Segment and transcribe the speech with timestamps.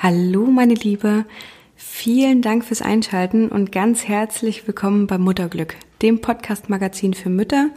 [0.00, 1.24] Hallo, meine Liebe.
[1.74, 7.70] Vielen Dank fürs Einschalten und ganz herzlich willkommen bei Mutterglück, dem Podcast-Magazin für Mütter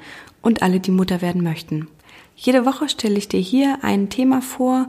[0.43, 1.87] und alle, die Mutter werden möchten.
[2.35, 4.87] Jede Woche stelle ich dir hier ein Thema vor,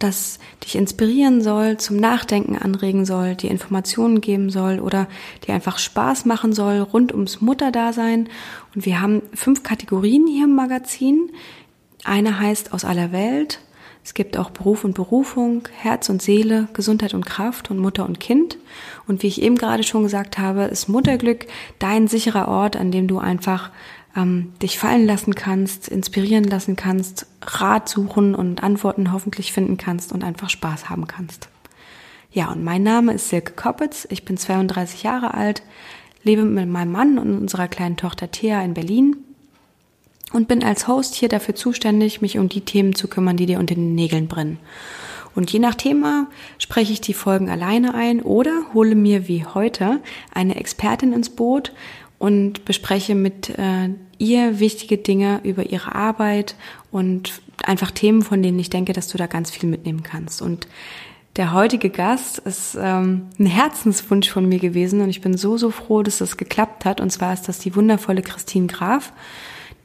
[0.00, 5.06] das dich inspirieren soll, zum Nachdenken anregen soll, dir Informationen geben soll oder
[5.46, 8.28] dir einfach Spaß machen soll rund ums Mutterdasein.
[8.74, 11.30] Und wir haben fünf Kategorien hier im Magazin.
[12.02, 13.60] Eine heißt aus aller Welt,
[14.08, 18.18] es gibt auch Beruf und Berufung, Herz und Seele, Gesundheit und Kraft und Mutter und
[18.18, 18.56] Kind.
[19.06, 21.46] Und wie ich eben gerade schon gesagt habe, ist Mutterglück
[21.78, 23.70] dein sicherer Ort, an dem du einfach
[24.16, 30.10] ähm, dich fallen lassen kannst, inspirieren lassen kannst, Rat suchen und Antworten hoffentlich finden kannst
[30.10, 31.50] und einfach Spaß haben kannst.
[32.32, 35.62] Ja, und mein Name ist Silke Koppitz, ich bin 32 Jahre alt,
[36.22, 39.27] lebe mit meinem Mann und unserer kleinen Tochter Thea in Berlin
[40.32, 43.58] und bin als Host hier dafür zuständig, mich um die Themen zu kümmern, die dir
[43.58, 44.58] unter den Nägeln brennen.
[45.34, 46.26] Und je nach Thema
[46.58, 50.00] spreche ich die Folgen alleine ein oder hole mir wie heute
[50.34, 51.72] eine Expertin ins Boot
[52.18, 56.56] und bespreche mit äh, ihr wichtige Dinge über ihre Arbeit
[56.90, 60.42] und einfach Themen, von denen ich denke, dass du da ganz viel mitnehmen kannst.
[60.42, 60.66] Und
[61.36, 65.70] der heutige Gast ist ähm, ein Herzenswunsch von mir gewesen und ich bin so, so
[65.70, 67.00] froh, dass das geklappt hat.
[67.00, 69.12] Und zwar ist das die wundervolle Christine Graf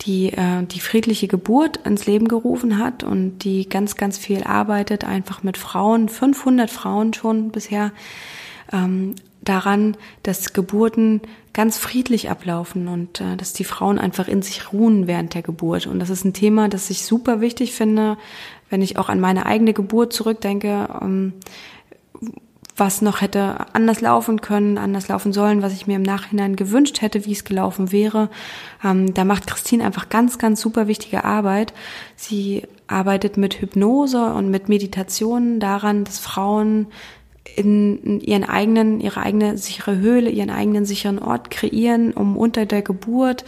[0.06, 5.04] die äh, die friedliche Geburt ins Leben gerufen hat und die ganz, ganz viel arbeitet,
[5.04, 7.92] einfach mit Frauen, 500 Frauen schon bisher,
[8.72, 11.22] ähm, daran, dass Geburten
[11.54, 15.86] ganz friedlich ablaufen und äh, dass die Frauen einfach in sich ruhen während der Geburt.
[15.86, 18.18] Und das ist ein Thema, das ich super wichtig finde,
[18.70, 20.88] wenn ich auch an meine eigene Geburt zurückdenke.
[21.02, 21.34] Ähm,
[22.75, 27.02] was noch hätte anders laufen können, anders laufen sollen, was ich mir im Nachhinein gewünscht
[27.02, 28.29] hätte, wie es gelaufen wäre.
[28.83, 31.73] Ähm, da macht Christine einfach ganz, ganz super wichtige Arbeit.
[32.16, 36.88] Sie arbeitet mit Hypnose und mit Meditationen daran, dass Frauen
[37.55, 42.81] in ihren eigenen, ihre eigene sichere Höhle, ihren eigenen sicheren Ort kreieren, um unter der
[42.81, 43.44] Geburt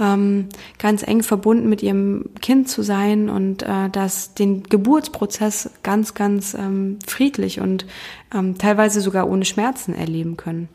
[0.00, 6.14] ähm, ganz eng verbunden mit ihrem Kind zu sein und äh, das den Geburtsprozess ganz,
[6.14, 7.86] ganz ähm, friedlich und
[8.34, 10.68] ähm, teilweise sogar ohne Schmerzen erleben können.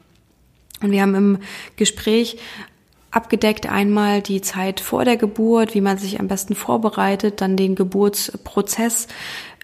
[0.81, 1.38] Und wir haben im
[1.75, 2.38] Gespräch
[3.12, 7.75] abgedeckt einmal die Zeit vor der Geburt, wie man sich am besten vorbereitet, dann den
[7.75, 9.07] Geburtsprozess,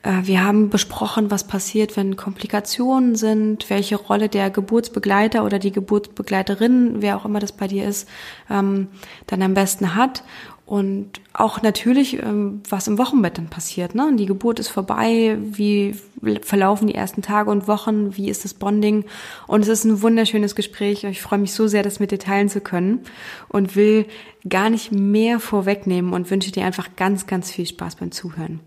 [0.03, 7.01] wir haben besprochen, was passiert, wenn Komplikationen sind, welche Rolle der Geburtsbegleiter oder die Geburtsbegleiterin,
[7.01, 8.07] wer auch immer das bei dir ist,
[8.49, 8.87] ähm,
[9.25, 10.23] dann am besten hat.
[10.67, 13.95] Und auch natürlich, ähm, was im Wochenbett dann passiert.
[13.95, 14.11] Ne?
[14.17, 15.95] Die Geburt ist vorbei, wie
[16.41, 19.05] verlaufen die ersten Tage und Wochen, wie ist das Bonding.
[19.47, 21.05] Und es ist ein wunderschönes Gespräch.
[21.05, 22.99] Ich freue mich so sehr, das mit dir teilen zu können
[23.47, 24.07] und will
[24.47, 28.59] gar nicht mehr vorwegnehmen und wünsche dir einfach ganz, ganz viel Spaß beim Zuhören.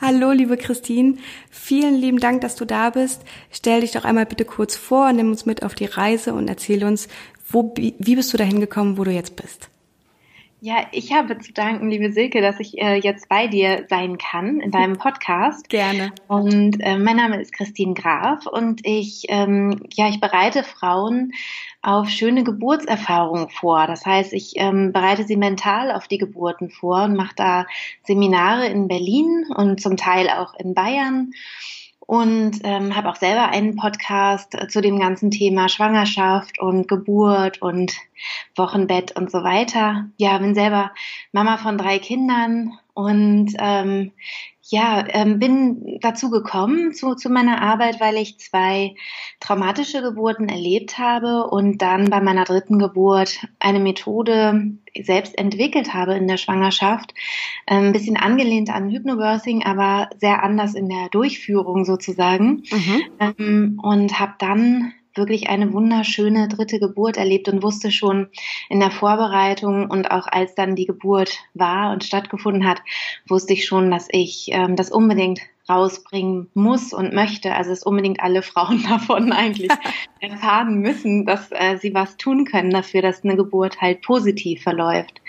[0.00, 1.18] Hallo, liebe Christine.
[1.50, 3.22] Vielen lieben Dank, dass du da bist.
[3.50, 6.84] Stell dich doch einmal bitte kurz vor, nimm uns mit auf die Reise und erzähl
[6.84, 7.08] uns,
[7.48, 9.70] wo, wie bist du dahin gekommen, wo du jetzt bist?
[10.60, 14.58] Ja, ich habe zu danken, liebe Silke, dass ich äh, jetzt bei dir sein kann
[14.58, 15.68] in deinem Podcast.
[15.68, 16.12] Gerne.
[16.26, 21.32] Und äh, mein Name ist Christine Graf und ich, ähm, ja, ich bereite Frauen
[21.80, 23.86] auf schöne Geburtserfahrungen vor.
[23.86, 27.66] Das heißt, ich ähm, bereite sie mental auf die Geburten vor und mache da
[28.02, 31.30] Seminare in Berlin und zum Teil auch in Bayern
[32.08, 37.60] und ähm, habe auch selber einen Podcast äh, zu dem ganzen Thema Schwangerschaft und Geburt
[37.60, 37.92] und
[38.56, 40.06] Wochenbett und so weiter.
[40.16, 40.90] Ja, bin selber
[41.32, 44.12] Mama von drei Kindern und ähm,
[44.70, 48.94] ja, ähm, bin dazu gekommen zu, zu meiner Arbeit, weil ich zwei
[49.40, 56.14] traumatische Geburten erlebt habe und dann bei meiner dritten Geburt eine Methode selbst entwickelt habe
[56.14, 57.14] in der Schwangerschaft.
[57.66, 62.62] Ähm, ein bisschen angelehnt an Hypnobirthing, aber sehr anders in der Durchführung sozusagen.
[62.70, 63.02] Mhm.
[63.20, 68.28] Ähm, und habe dann wirklich eine wunderschöne dritte Geburt erlebt und wusste schon
[68.68, 72.80] in der Vorbereitung und auch als dann die Geburt war und stattgefunden hat,
[73.26, 77.54] wusste ich schon, dass ich ähm, das unbedingt rausbringen muss und möchte.
[77.54, 79.70] Also dass unbedingt alle Frauen davon eigentlich
[80.20, 85.20] erfahren müssen, dass äh, sie was tun können dafür, dass eine Geburt halt positiv verläuft.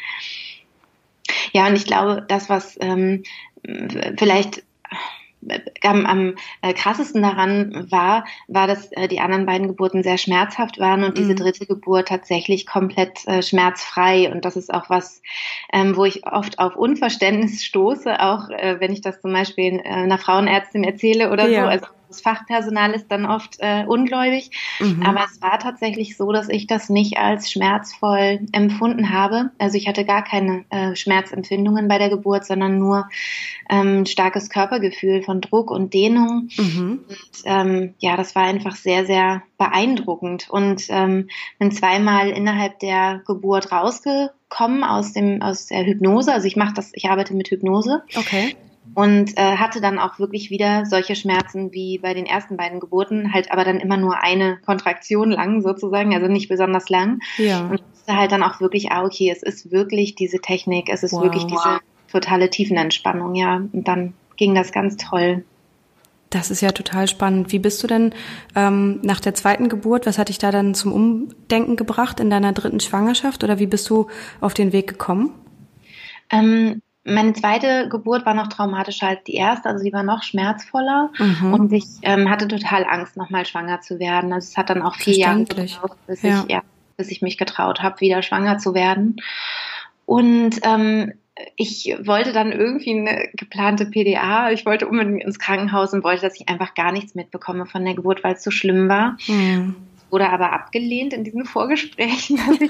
[1.51, 3.23] Ja, und ich glaube, das, was ähm,
[4.17, 4.63] vielleicht
[5.83, 10.79] am, am äh, krassesten daran war, war, dass äh, die anderen beiden Geburten sehr schmerzhaft
[10.79, 11.21] waren und mhm.
[11.21, 14.31] diese dritte Geburt tatsächlich komplett äh, schmerzfrei.
[14.31, 15.21] Und das ist auch was,
[15.71, 19.89] ähm, wo ich oft auf Unverständnis stoße, auch äh, wenn ich das zum Beispiel äh,
[19.89, 21.63] einer Frauenärztin erzähle oder ja.
[21.63, 21.67] so.
[21.67, 24.49] Also das Fachpersonal ist dann oft äh, ungläubig.
[24.79, 25.03] Mhm.
[25.03, 29.51] Aber es war tatsächlich so, dass ich das nicht als schmerzvoll empfunden habe.
[29.59, 33.07] Also ich hatte gar keine äh, Schmerzempfindungen bei der Geburt, sondern nur
[33.69, 36.49] ähm, starkes Körpergefühl von Druck und Dehnung.
[36.57, 37.05] Mhm.
[37.07, 41.29] Und, ähm, ja, das war einfach sehr, sehr beeindruckend und ähm,
[41.59, 46.33] bin zweimal innerhalb der Geburt rausgekommen aus dem aus der Hypnose.
[46.33, 48.01] Also ich mache das, ich arbeite mit Hypnose.
[48.15, 48.55] Okay
[48.95, 53.33] und äh, hatte dann auch wirklich wieder solche Schmerzen wie bei den ersten beiden Geburten,
[53.33, 57.19] halt aber dann immer nur eine Kontraktion lang sozusagen, also nicht besonders lang.
[57.37, 57.67] Ja.
[57.67, 61.13] Und wusste halt dann auch wirklich, ah, okay, es ist wirklich diese Technik, es ist
[61.13, 61.23] wow.
[61.23, 61.79] wirklich diese
[62.11, 63.61] totale Tiefenentspannung, ja.
[63.71, 65.43] Und dann ging das ganz toll.
[66.29, 67.51] Das ist ja total spannend.
[67.51, 68.13] Wie bist du denn
[68.55, 72.53] ähm, nach der zweiten Geburt, was hat dich da dann zum Umdenken gebracht in deiner
[72.53, 74.07] dritten Schwangerschaft oder wie bist du
[74.39, 75.31] auf den Weg gekommen?
[76.31, 81.11] Ähm, meine zweite Geburt war noch traumatischer als die erste, also sie war noch schmerzvoller
[81.17, 81.53] mhm.
[81.53, 84.33] und ich ähm, hatte total Angst, nochmal schwanger zu werden.
[84.33, 86.43] Also es hat dann auch vier Jahre gedauert, bis, ja.
[86.43, 86.61] ich, ja,
[86.97, 89.17] bis ich mich getraut habe, wieder schwanger zu werden.
[90.05, 91.13] Und ähm,
[91.55, 94.51] ich wollte dann irgendwie eine geplante PDA.
[94.51, 97.93] Ich wollte unbedingt ins Krankenhaus und wollte, dass ich einfach gar nichts mitbekomme von der
[97.93, 99.17] Geburt, weil es so schlimm war.
[99.27, 99.75] Mhm
[100.11, 102.69] wurde aber abgelehnt in diesen Vorgesprächen, dass ich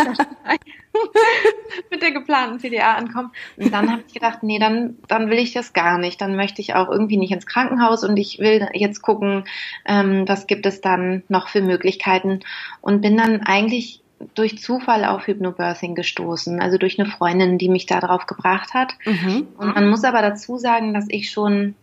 [1.92, 3.32] mit der geplanten PDA ankomme.
[3.58, 6.22] Und dann habe ich gedacht, nee, dann, dann will ich das gar nicht.
[6.22, 9.46] Dann möchte ich auch irgendwie nicht ins Krankenhaus und ich will jetzt gucken,
[9.86, 12.42] ähm, was gibt es dann noch für Möglichkeiten.
[12.82, 14.02] Und bin dann eigentlich
[14.36, 18.94] durch Zufall auf Hypnobirthing gestoßen, also durch eine Freundin, die mich da drauf gebracht hat.
[19.06, 19.48] Mhm.
[19.58, 21.76] Und man muss aber dazu sagen, dass ich schon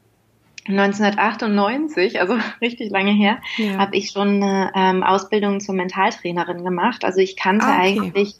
[0.69, 3.79] 1998, also richtig lange her, ja.
[3.79, 7.05] habe ich schon eine ähm, Ausbildung zur Mentaltrainerin gemacht.
[7.05, 7.99] Also ich kannte ah, okay.
[7.99, 8.35] eigentlich,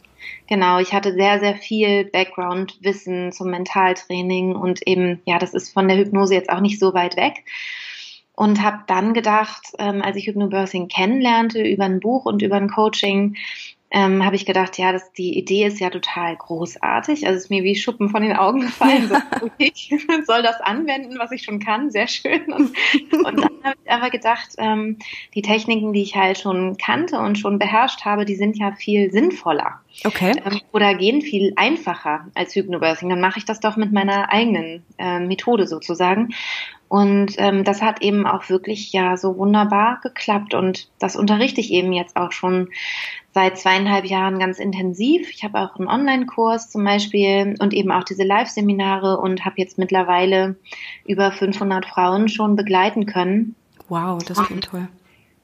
[0.47, 5.87] genau, ich hatte sehr, sehr viel Background-Wissen zum Mentaltraining und eben, ja, das ist von
[5.87, 7.43] der Hypnose jetzt auch nicht so weit weg.
[8.33, 12.69] Und habe dann gedacht, ähm, als ich Hypnobirthing kennenlernte über ein Buch und über ein
[12.69, 13.35] Coaching,
[13.89, 17.25] ähm, habe ich gedacht, ja, das, die Idee ist ja total großartig.
[17.25, 19.09] Also es ist mir wie Schuppen von den Augen gefallen.
[19.09, 19.21] Ja.
[19.39, 19.89] So, okay, ich
[20.25, 22.51] soll das anwenden, was ich schon kann, sehr schön.
[22.51, 22.75] Und,
[23.11, 24.97] und dann habe ich aber gedacht, ähm,
[25.35, 29.09] die Techniken, die ich halt schon kannte und schon beherrscht habe, die sind ja viel
[29.11, 29.79] sinnvoller.
[30.03, 30.33] Okay.
[30.45, 33.07] Ähm, oder gehen viel einfacher als Hypnobirthing.
[33.07, 36.33] Dann mache ich das doch mit meiner eigenen äh, Methode sozusagen.
[36.89, 40.53] Und ähm, das hat eben auch wirklich ja so wunderbar geklappt.
[40.53, 42.69] Und das unterrichte ich eben jetzt auch schon
[43.33, 45.29] seit zweieinhalb Jahren ganz intensiv.
[45.29, 49.77] Ich habe auch einen Online-Kurs zum Beispiel und eben auch diese Live-Seminare und habe jetzt
[49.77, 50.55] mittlerweile
[51.05, 53.55] über 500 Frauen schon begleiten können.
[53.89, 54.87] Wow, das klingt toll.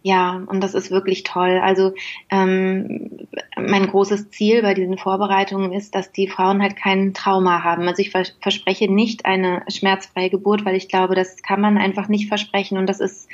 [0.06, 1.62] Ja, und das ist wirklich toll.
[1.64, 1.94] Also
[2.30, 7.88] ähm, mein großes Ziel bei diesen Vorbereitungen ist, dass die Frauen halt kein Trauma haben.
[7.88, 12.10] Also ich vers verspreche nicht eine schmerzfreie Geburt, weil ich glaube, das kann man einfach
[12.10, 13.30] nicht versprechen und das ist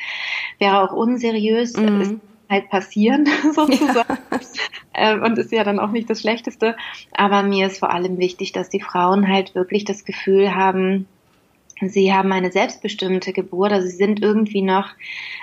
[0.59, 1.75] wäre auch unseriös.
[1.75, 2.21] Mhm.
[2.49, 4.39] halt passieren sozusagen ja.
[4.95, 6.75] Ähm, und ist ja dann auch nicht das Schlechteste.
[7.13, 11.07] Aber mir ist vor allem wichtig, dass die Frauen halt wirklich das Gefühl haben,
[11.87, 14.89] Sie haben eine selbstbestimmte Geburt, also sie sind irgendwie noch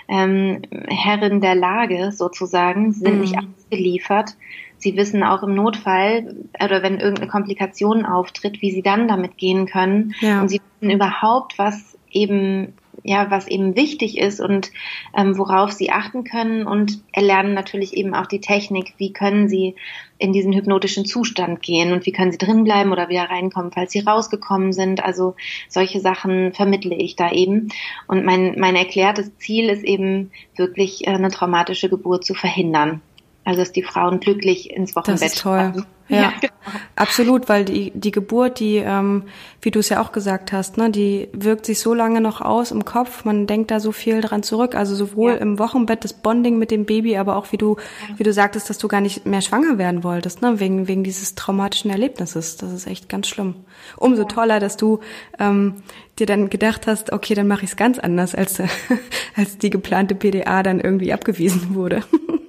[0.09, 3.21] ähm, Herrin der Lage sozusagen, sie sind mhm.
[3.21, 4.37] nicht ausgeliefert.
[4.79, 9.67] Sie wissen auch im Notfall oder wenn irgendeine Komplikation auftritt, wie sie dann damit gehen
[9.67, 10.15] können.
[10.21, 10.43] Ja.
[10.43, 14.71] Und sie wissen überhaupt, was eben ja, was eben wichtig ist und
[15.17, 19.75] ähm, worauf sie achten können und erlernen natürlich eben auch die Technik, wie können sie
[20.19, 23.93] in diesen hypnotischen Zustand gehen und wie können sie drin bleiben oder wieder reinkommen, falls
[23.93, 25.05] sie rausgekommen sind.
[25.05, 25.35] Also
[25.69, 27.69] solche Sachen vermittle ich da eben.
[28.07, 33.03] Und mein, mein erklärtes Ziel ist eben wirklich äh, eine traumatische Geburt zu verhindern.
[33.45, 35.73] Also dass die Frauen glücklich ins Wochenbett das ist toll.
[35.73, 35.87] Kommen.
[36.09, 36.53] Ja, ja genau.
[36.97, 39.25] absolut, weil die, die Geburt, die, ähm,
[39.61, 42.71] wie du es ja auch gesagt hast, ne, die wirkt sich so lange noch aus
[42.71, 45.37] im Kopf, man denkt da so viel dran zurück, also sowohl ja.
[45.39, 47.77] im Wochenbett das Bonding mit dem Baby, aber auch wie du,
[48.09, 48.19] ja.
[48.19, 51.35] wie du sagtest, dass du gar nicht mehr schwanger werden wolltest, ne, wegen, wegen dieses
[51.35, 52.57] traumatischen Erlebnisses.
[52.57, 53.55] Das ist echt ganz schlimm.
[53.97, 55.01] Umso toller, dass du
[55.39, 55.75] ähm,
[56.19, 58.61] dir dann gedacht hast, okay, dann mache ich es ganz anders, als,
[59.37, 62.03] als die geplante PDA dann irgendwie abgewiesen wurde.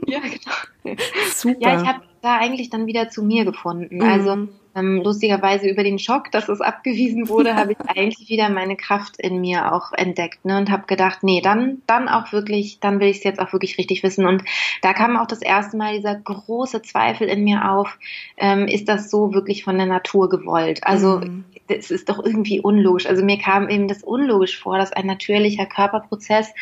[0.06, 0.98] Ja, genau.
[1.36, 1.60] Super.
[1.62, 3.98] Ja, ich habe da eigentlich dann wieder zu mir gefunden.
[3.98, 4.02] Mhm.
[4.02, 4.48] Also
[4.78, 9.20] ähm, lustigerweise über den Schock, dass es abgewiesen wurde, habe ich eigentlich wieder meine Kraft
[9.20, 13.08] in mir auch entdeckt ne, und habe gedacht, nee, dann, dann auch wirklich, dann will
[13.08, 14.26] ich es jetzt auch wirklich richtig wissen.
[14.28, 14.44] Und
[14.84, 17.98] da kam auch das erste Mal dieser große Zweifel in mir auf,
[18.38, 20.84] ähm, ist das so wirklich von der Natur gewollt?
[20.84, 21.44] Also mhm.
[21.68, 23.06] Das ist doch irgendwie unlogisch.
[23.06, 26.54] Also mir kam eben das unlogisch vor, dass ein natürlicher Körperprozess,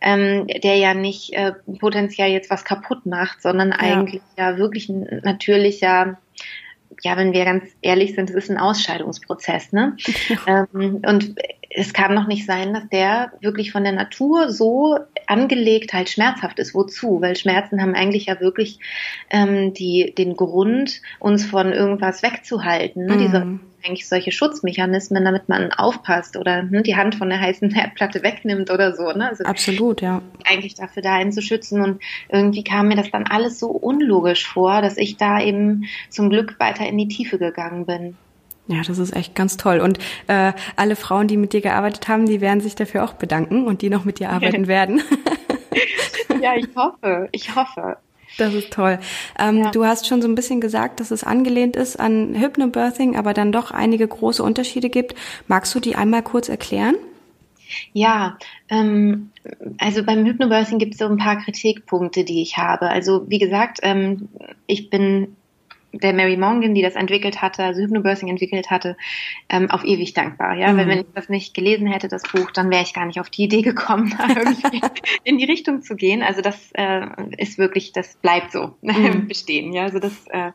[0.00, 3.76] ähm, der ja nicht äh, potenziell jetzt was kaputt macht, sondern ja.
[3.76, 6.18] eigentlich ja wirklich ein natürlicher
[7.02, 9.96] ja, wenn wir ganz ehrlich sind, es ist ein Ausscheidungsprozess, ne?
[10.46, 11.34] ähm, und
[11.68, 16.58] es kann noch nicht sein, dass der wirklich von der Natur so angelegt halt schmerzhaft
[16.58, 16.74] ist.
[16.74, 17.20] Wozu?
[17.20, 18.78] Weil Schmerzen haben eigentlich ja wirklich
[19.30, 23.06] ähm, die, den Grund, uns von irgendwas wegzuhalten.
[23.06, 23.14] Ne?
[23.14, 23.18] Mhm.
[23.18, 28.22] Diese eigentlich solche Schutzmechanismen, damit man aufpasst oder ne, die Hand von der heißen Herdplatte
[28.22, 29.12] wegnimmt oder so.
[29.12, 29.28] Ne?
[29.28, 30.22] Also Absolut, ja.
[30.44, 34.96] Eigentlich dafür da einzuschützen und irgendwie kam mir das dann alles so unlogisch vor, dass
[34.96, 38.16] ich da eben zum Glück weiter in die Tiefe gegangen bin.
[38.68, 39.80] Ja, das ist echt ganz toll.
[39.80, 43.66] Und äh, alle Frauen, die mit dir gearbeitet haben, die werden sich dafür auch bedanken
[43.66, 45.02] und die noch mit dir arbeiten werden.
[46.40, 47.96] ja, ich hoffe, ich hoffe.
[48.38, 48.98] Das ist toll.
[49.38, 49.70] Ähm, ja.
[49.70, 53.52] Du hast schon so ein bisschen gesagt, dass es angelehnt ist an Hypnobirthing, aber dann
[53.52, 55.14] doch einige große Unterschiede gibt.
[55.46, 56.96] Magst du die einmal kurz erklären?
[57.92, 59.30] Ja, ähm,
[59.78, 62.88] also beim Hypnobirthing gibt es so ein paar Kritikpunkte, die ich habe.
[62.88, 64.28] Also wie gesagt, ähm,
[64.66, 65.35] ich bin
[66.02, 68.96] der Mary Mongan, die das entwickelt hatte, also Hypnobirthing entwickelt hatte,
[69.48, 70.54] ähm, auf ewig dankbar.
[70.54, 70.78] Ja, mhm.
[70.78, 73.30] weil wenn ich das nicht gelesen hätte, das Buch, dann wäre ich gar nicht auf
[73.30, 74.80] die Idee gekommen, da irgendwie
[75.24, 76.22] in die Richtung zu gehen.
[76.22, 77.06] Also das äh,
[77.38, 79.28] ist wirklich, das bleibt so mhm.
[79.28, 79.72] bestehen.
[79.72, 80.52] Ja, also das äh,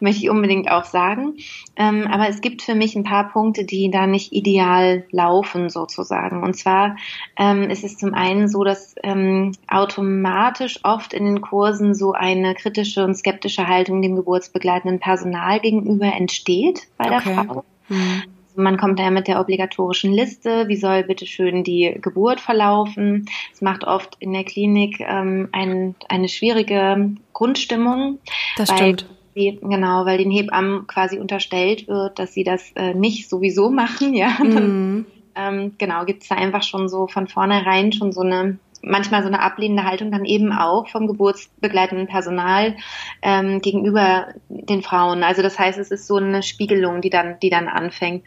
[0.00, 1.34] möchte ich unbedingt auch sagen.
[1.76, 6.42] Ähm, aber es gibt für mich ein paar Punkte, die da nicht ideal laufen sozusagen.
[6.42, 6.96] Und zwar
[7.38, 12.54] ähm, ist es zum einen so, dass ähm, automatisch oft in den Kursen so eine
[12.54, 17.34] kritische und skeptische Haltung dem Geburtsbegleiter begleitenden Personal gegenüber entsteht bei der okay.
[17.46, 17.64] Frau.
[17.88, 18.22] Mhm.
[18.56, 23.26] Man kommt ja mit der obligatorischen Liste, wie soll bitte schön die Geburt verlaufen.
[23.52, 28.18] Es macht oft in der Klinik ähm, ein, eine schwierige Grundstimmung.
[28.56, 29.06] Das stimmt.
[29.34, 34.38] Genau, weil den Hebammen quasi unterstellt wird, dass sie das äh, nicht sowieso machen, ja.
[34.42, 35.04] Mhm.
[35.34, 39.28] ähm, genau, gibt es da einfach schon so von vornherein schon so eine manchmal so
[39.28, 42.76] eine ablehnende Haltung dann eben auch vom geburtsbegleitenden Personal
[43.22, 45.22] ähm, gegenüber den Frauen.
[45.22, 48.24] Also das heißt, es ist so eine Spiegelung, die dann, die dann anfängt.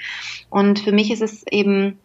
[0.50, 2.00] Und für mich ist es eben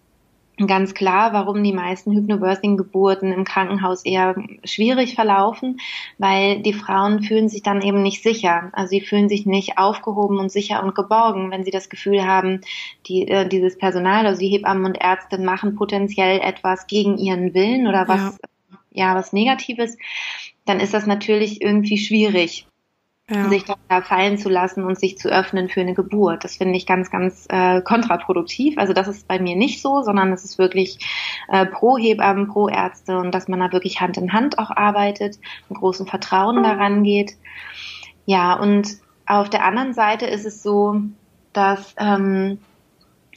[0.57, 5.81] ganz klar, warum die meisten Hypnobirthing-Geburten im Krankenhaus eher schwierig verlaufen,
[6.19, 8.71] weil die Frauen fühlen sich dann eben nicht sicher.
[8.73, 12.61] Also sie fühlen sich nicht aufgehoben und sicher und geborgen, wenn sie das Gefühl haben,
[13.07, 17.87] die, äh, dieses Personal, also die Hebammen und Ärzte machen potenziell etwas gegen ihren Willen
[17.87, 18.39] oder was,
[18.91, 19.97] ja, ja was Negatives,
[20.65, 22.67] dann ist das natürlich irgendwie schwierig
[23.31, 23.49] ja.
[23.49, 26.45] sich da fallen zu lassen und sich zu öffnen für eine Geburt.
[26.45, 28.77] Das finde ich ganz, ganz äh, kontraproduktiv.
[28.77, 30.99] Also das ist bei mir nicht so, sondern es ist wirklich
[31.49, 35.39] äh, pro Hebammen, pro Ärzte und dass man da wirklich Hand in Hand auch arbeitet,
[35.69, 37.37] mit großem Vertrauen daran geht.
[38.27, 41.01] Ja, und auf der anderen Seite ist es so,
[41.55, 42.59] dass ähm,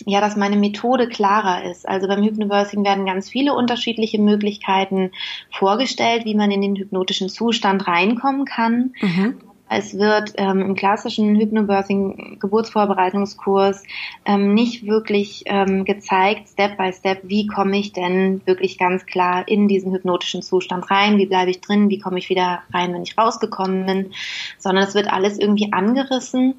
[0.06, 1.88] ja, dass meine Methode klarer ist.
[1.88, 5.12] Also beim Hypnobirthing werden ganz viele unterschiedliche Möglichkeiten
[5.52, 8.94] vorgestellt, wie man in den hypnotischen Zustand reinkommen kann.
[9.02, 9.38] Mhm.
[9.70, 13.84] Es wird ähm, im klassischen Hypnobirthing Geburtsvorbereitungskurs
[14.26, 19.48] ähm, nicht wirklich ähm, gezeigt, Step by Step, wie komme ich denn wirklich ganz klar
[19.48, 23.04] in diesen hypnotischen Zustand rein, wie bleibe ich drin, wie komme ich wieder rein, wenn
[23.04, 24.12] ich rausgekommen bin,
[24.58, 26.56] sondern es wird alles irgendwie angerissen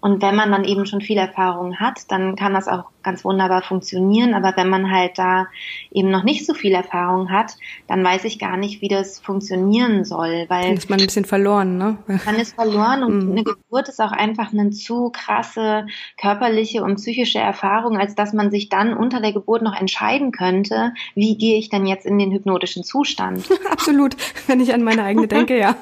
[0.00, 3.62] und wenn man dann eben schon viel Erfahrung hat, dann kann das auch ganz wunderbar
[3.62, 4.34] funktionieren.
[4.34, 5.48] Aber wenn man halt da
[5.90, 7.56] eben noch nicht so viel Erfahrung hat,
[7.88, 10.46] dann weiß ich gar nicht, wie das funktionieren soll.
[10.48, 11.98] Weil dann ist man ein bisschen verloren, ne?
[12.26, 13.32] Man ist verloren und mhm.
[13.32, 15.86] eine Geburt ist auch einfach eine zu krasse
[16.20, 20.92] körperliche und psychische Erfahrung, als dass man sich dann unter der Geburt noch entscheiden könnte,
[21.14, 23.48] wie gehe ich denn jetzt in den hypnotischen Zustand.
[23.70, 25.74] Absolut, wenn ich an meine eigene denke, ja.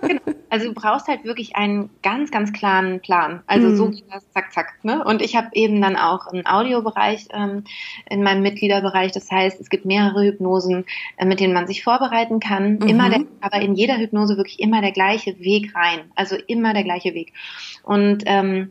[0.00, 0.20] genau.
[0.52, 3.42] Also du brauchst halt wirklich einen ganz, ganz klaren Plan.
[3.52, 3.76] Also mhm.
[3.76, 4.78] so geht das zack, zack.
[4.82, 5.04] Ne?
[5.04, 7.64] Und ich habe eben dann auch einen Audiobereich ähm,
[8.08, 9.12] in meinem Mitgliederbereich.
[9.12, 10.86] Das heißt, es gibt mehrere Hypnosen,
[11.18, 12.76] äh, mit denen man sich vorbereiten kann.
[12.76, 12.88] Mhm.
[12.88, 16.00] Immer der, aber in jeder Hypnose wirklich immer der gleiche Weg rein.
[16.14, 17.34] Also immer der gleiche Weg.
[17.82, 18.70] Und ähm,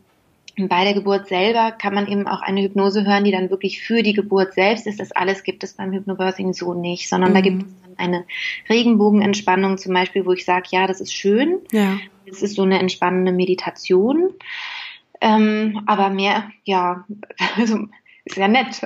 [0.57, 4.01] bei der Geburt selber kann man eben auch eine Hypnose hören, die dann wirklich für
[4.01, 4.99] die Geburt selbst ist.
[4.99, 7.35] Das alles gibt es beim Hypnobirthing so nicht, sondern mhm.
[7.35, 8.25] da gibt es dann eine
[8.69, 11.59] Regenbogenentspannung zum Beispiel, wo ich sage, ja, das ist schön.
[11.71, 11.97] Ja.
[12.27, 14.33] Das ist so eine entspannende Meditation.
[15.19, 17.05] Ähm, aber mehr, ja,
[17.57, 17.87] also
[18.25, 18.81] ist ja nett.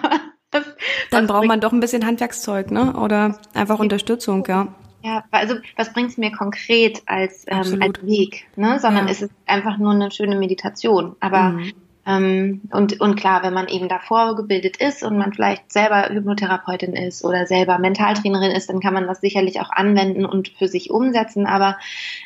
[0.50, 0.64] das,
[1.10, 2.94] dann braucht man doch ein bisschen Handwerkszeug, ne?
[2.98, 4.68] Oder einfach Unterstützung, ja.
[5.04, 8.80] Ja, also was bringt es mir konkret als, ähm, als Weg, ne?
[8.80, 9.12] sondern ja.
[9.12, 11.14] es ist einfach nur eine schöne Meditation.
[11.20, 11.72] Aber mhm.
[12.06, 16.92] Ähm, und, und klar, wenn man eben davor gebildet ist und man vielleicht selber Hypnotherapeutin
[16.94, 20.90] ist oder selber Mentaltrainerin ist, dann kann man das sicherlich auch anwenden und für sich
[20.90, 21.46] umsetzen.
[21.46, 21.78] Aber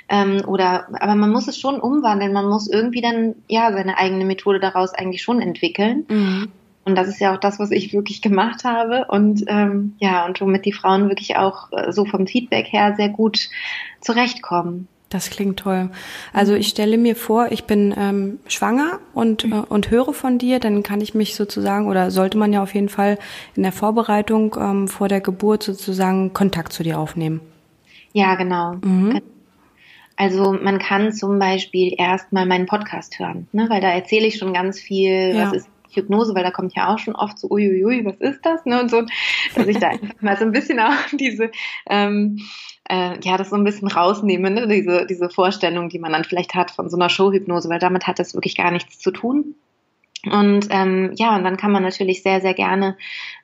[0.09, 2.33] ähm, oder aber man muss es schon umwandeln.
[2.33, 6.07] Man muss irgendwie dann ja seine eigene Methode daraus eigentlich schon entwickeln.
[6.09, 6.49] Mhm.
[6.85, 10.41] Und das ist ja auch das, was ich wirklich gemacht habe und ähm, ja, und
[10.41, 13.49] womit die Frauen wirklich auch äh, so vom Feedback her sehr gut
[14.01, 14.89] zurechtkommen.
[15.11, 15.88] Das klingt toll.
[16.35, 20.61] Also ich stelle mir vor, ich bin ähm, schwanger und, äh, und höre von dir,
[20.61, 23.19] dann kann ich mich sozusagen oder sollte man ja auf jeden Fall
[23.57, 27.41] in der Vorbereitung ähm, vor der Geburt sozusagen Kontakt zu dir aufnehmen.
[28.12, 28.75] Ja, genau.
[28.83, 29.23] Mhm.
[30.17, 33.67] Also man kann zum Beispiel erstmal meinen Podcast hören, ne?
[33.71, 35.47] weil da erzähle ich schon ganz viel, ja.
[35.47, 38.67] was ist Hypnose, weil da kommt ja auch schon oft so, uiuiui, was ist das?
[38.67, 38.81] Ne?
[38.81, 39.03] Und so,
[39.55, 41.50] dass ich da einfach mal so ein bisschen auch diese,
[41.88, 42.41] ähm,
[42.88, 44.66] äh, ja, das so ein bisschen rausnehme, ne?
[44.66, 48.18] diese, diese Vorstellung, die man dann vielleicht hat von so einer Showhypnose, weil damit hat
[48.18, 49.54] das wirklich gar nichts zu tun.
[50.26, 52.97] Und ähm, ja, und dann kann man natürlich sehr, sehr gerne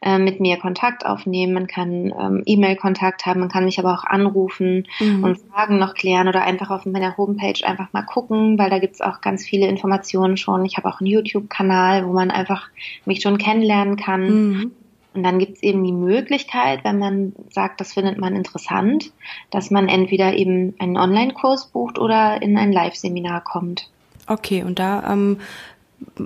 [0.03, 1.53] äh, mit mir Kontakt aufnehmen.
[1.53, 5.23] Man kann ähm, E-Mail-Kontakt haben, man kann mich aber auch anrufen mhm.
[5.23, 9.01] und Fragen noch klären oder einfach auf meiner Homepage einfach mal gucken, weil da gibt's
[9.01, 10.65] auch ganz viele Informationen schon.
[10.65, 12.69] Ich habe auch einen YouTube-Kanal, wo man einfach
[13.05, 14.49] mich schon kennenlernen kann.
[14.49, 14.73] Mhm.
[15.15, 19.13] Und dann gibt's eben die Möglichkeit, wenn man sagt, das findet man interessant,
[19.51, 23.89] dass man entweder eben einen Online-Kurs bucht oder in ein Live-Seminar kommt.
[24.27, 25.39] Okay, und da ähm,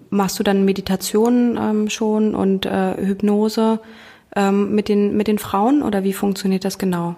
[0.08, 3.80] machst du dann Meditation ähm, schon und äh, Hypnose
[4.34, 7.16] ähm, mit, den, mit den Frauen oder wie funktioniert das genau?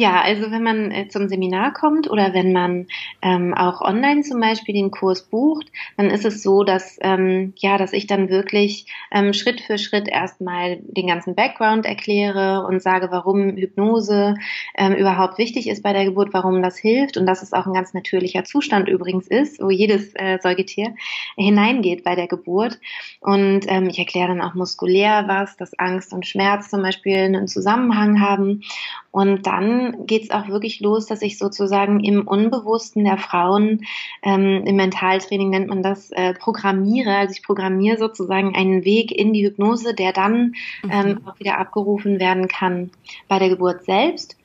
[0.00, 2.86] Ja, also wenn man äh, zum Seminar kommt oder wenn man
[3.20, 7.78] ähm, auch online zum Beispiel den Kurs bucht, dann ist es so, dass ähm, ja,
[7.78, 13.08] dass ich dann wirklich ähm, Schritt für Schritt erstmal den ganzen Background erkläre und sage,
[13.10, 14.36] warum Hypnose
[14.76, 17.74] ähm, überhaupt wichtig ist bei der Geburt, warum das hilft und dass es auch ein
[17.74, 20.94] ganz natürlicher Zustand übrigens ist, wo jedes äh, Säugetier
[21.36, 22.78] hineingeht bei der Geburt.
[23.20, 27.48] Und ähm, ich erkläre dann auch muskulär was, dass Angst und Schmerz zum Beispiel einen
[27.48, 28.62] Zusammenhang haben
[29.10, 33.84] und dann geht es auch wirklich los, dass ich sozusagen im Unbewussten der Frauen,
[34.22, 37.16] ähm, im Mentaltraining nennt man das, äh, programmiere.
[37.16, 40.54] Also ich programmiere sozusagen einen Weg in die Hypnose, der dann
[40.90, 41.28] ähm, mhm.
[41.28, 42.90] auch wieder abgerufen werden kann
[43.28, 44.36] bei der Geburt selbst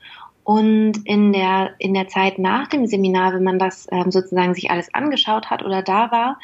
[0.43, 4.69] und in der, in der Zeit nach dem Seminar, wenn man das ähm, sozusagen sich
[4.71, 6.39] alles angeschaut hat oder da war,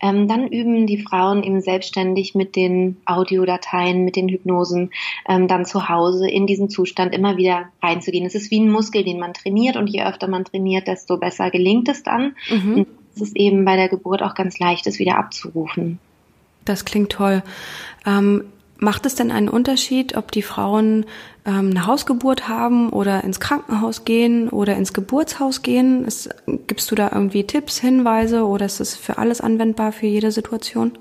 [0.00, 4.90] ähm, dann üben die Frauen eben selbstständig mit den Audiodateien, mit den Hypnosen,
[5.28, 8.26] ähm, dann zu Hause in diesen Zustand immer wieder reinzugehen.
[8.26, 11.50] Es ist wie ein Muskel, den man trainiert und je öfter man trainiert, desto besser
[11.50, 12.34] gelingt es dann.
[12.50, 12.74] Mhm.
[12.74, 16.00] Und es ist eben bei der Geburt auch ganz leicht, es wieder abzurufen.
[16.64, 17.42] Das klingt toll.
[18.04, 18.44] Ähm,
[18.84, 21.06] Macht es denn einen Unterschied, ob die Frauen
[21.46, 26.04] ähm, eine Hausgeburt haben oder ins Krankenhaus gehen oder ins Geburtshaus gehen?
[26.04, 26.28] Ist,
[26.66, 30.98] gibst du da irgendwie Tipps, Hinweise oder ist es für alles anwendbar für jede Situation?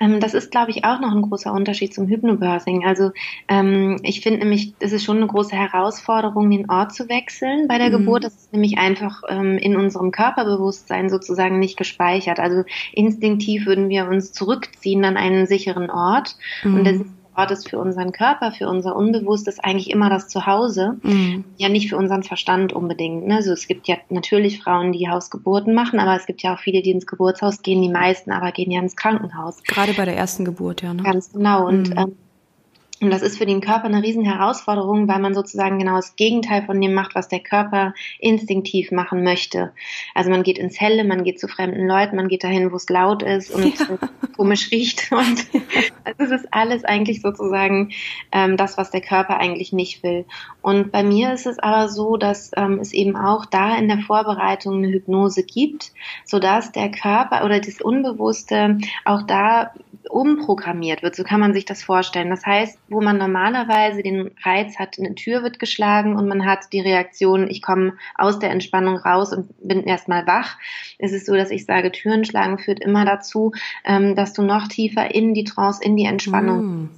[0.00, 2.84] Ähm, das ist, glaube ich, auch noch ein großer Unterschied zum Hypnobirthing.
[2.86, 3.10] Also
[3.48, 7.78] ähm, ich finde nämlich, es ist schon eine große Herausforderung, den Ort zu wechseln bei
[7.78, 7.98] der mhm.
[7.98, 8.24] Geburt.
[8.24, 12.40] Das ist nämlich einfach ähm, in unserem Körperbewusstsein sozusagen nicht gespeichert.
[12.40, 16.36] Also instinktiv würden wir uns zurückziehen an einen sicheren Ort.
[16.62, 16.74] Mhm.
[16.74, 17.00] Und das
[17.38, 20.96] Ort ist für unseren Körper, für unser Unbewusstes eigentlich immer das Zuhause.
[21.02, 21.44] Mhm.
[21.56, 23.28] Ja, nicht für unseren Verstand unbedingt.
[23.28, 23.36] Ne?
[23.36, 26.82] Also es gibt ja natürlich Frauen, die Hausgeburten machen, aber es gibt ja auch viele,
[26.82, 27.80] die ins Geburtshaus gehen.
[27.80, 29.62] Die meisten aber gehen ja ins Krankenhaus.
[29.62, 30.92] Gerade bei der ersten Geburt, ja.
[30.92, 31.04] Ne?
[31.04, 31.68] Ganz genau.
[31.68, 31.98] Und mhm.
[31.98, 32.16] ähm,
[33.00, 36.64] und das ist für den Körper eine riesen Herausforderung, weil man sozusagen genau das Gegenteil
[36.64, 39.72] von dem macht, was der Körper instinktiv machen möchte.
[40.14, 42.88] Also man geht ins Helle, man geht zu fremden Leuten, man geht dahin, wo es
[42.88, 43.98] laut ist und ja.
[44.36, 45.12] komisch riecht.
[45.18, 45.46] Und
[46.04, 47.90] also es ist alles eigentlich sozusagen
[48.32, 50.24] ähm, das, was der Körper eigentlich nicht will.
[50.68, 54.00] Und bei mir ist es aber so, dass ähm, es eben auch da in der
[54.00, 55.92] Vorbereitung eine Hypnose gibt,
[56.26, 58.76] sodass der Körper oder das Unbewusste
[59.06, 59.72] auch da
[60.10, 61.16] umprogrammiert wird.
[61.16, 62.28] So kann man sich das vorstellen.
[62.28, 66.70] Das heißt, wo man normalerweise den Reiz hat, eine Tür wird geschlagen und man hat
[66.74, 70.58] die Reaktion, ich komme aus der Entspannung raus und bin erstmal wach,
[70.98, 73.52] ist es so, dass ich sage, Türen schlagen führt immer dazu,
[73.86, 76.90] ähm, dass du noch tiefer in die Trance, in die Entspannung mm.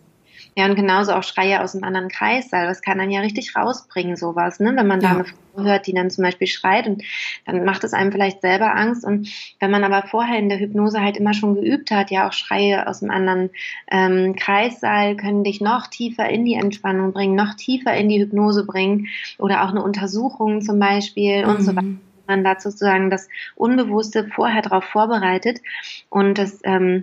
[0.57, 2.67] Ja, und genauso auch Schreie aus einem anderen Kreissaal.
[2.67, 4.73] Das kann dann ja richtig rausbringen, sowas, ne?
[4.75, 5.11] Wenn man ja.
[5.11, 7.03] da eine Frau hört, die dann zum Beispiel schreit und
[7.47, 9.05] dann macht es einem vielleicht selber Angst.
[9.05, 9.29] Und
[9.61, 12.87] wenn man aber vorher in der Hypnose halt immer schon geübt hat, ja auch Schreie
[12.87, 13.51] aus einem anderen
[13.91, 18.67] ähm, Kreissaal können dich noch tiefer in die Entspannung bringen, noch tiefer in die Hypnose
[18.67, 19.09] bringen
[19.39, 21.51] oder auch eine Untersuchung zum Beispiel mhm.
[21.51, 21.77] und so mhm.
[21.77, 25.59] weiter man dazu sozusagen das Unbewusste vorher darauf vorbereitet
[26.09, 27.03] und das ähm,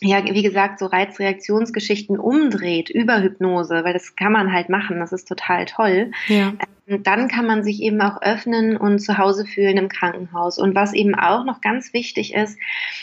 [0.00, 5.12] ja, wie gesagt, so Reizreaktionsgeschichten umdreht über Hypnose, weil das kann man halt machen, das
[5.12, 6.12] ist total toll.
[6.28, 6.52] Ja.
[6.86, 10.58] Ähm, dann kann man sich eben auch öffnen und zu Hause fühlen im Krankenhaus.
[10.58, 12.58] Und was eben auch noch ganz wichtig ist,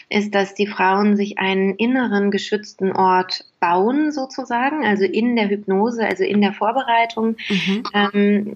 [0.10, 6.06] ist, dass die Frauen sich einen inneren geschützten Ort bauen, sozusagen, also in der Hypnose,
[6.06, 7.84] also in der Vorbereitung, mhm.
[7.94, 8.54] ähm,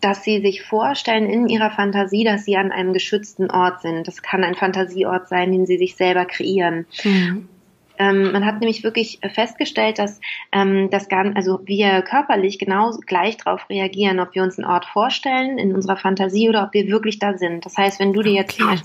[0.00, 4.06] dass sie sich vorstellen in ihrer Fantasie, dass sie an einem geschützten Ort sind.
[4.06, 6.86] Das kann ein Fantasieort sein, den sie sich selber kreieren.
[7.02, 7.48] Mhm
[8.02, 13.36] Ähm, man hat nämlich wirklich festgestellt, dass ähm, das Ganze, also wir körperlich genau gleich
[13.36, 17.18] darauf reagieren, ob wir uns einen Ort vorstellen in unserer Fantasie oder ob wir wirklich
[17.18, 17.64] da sind.
[17.64, 18.80] Das heißt, wenn du dir jetzt okay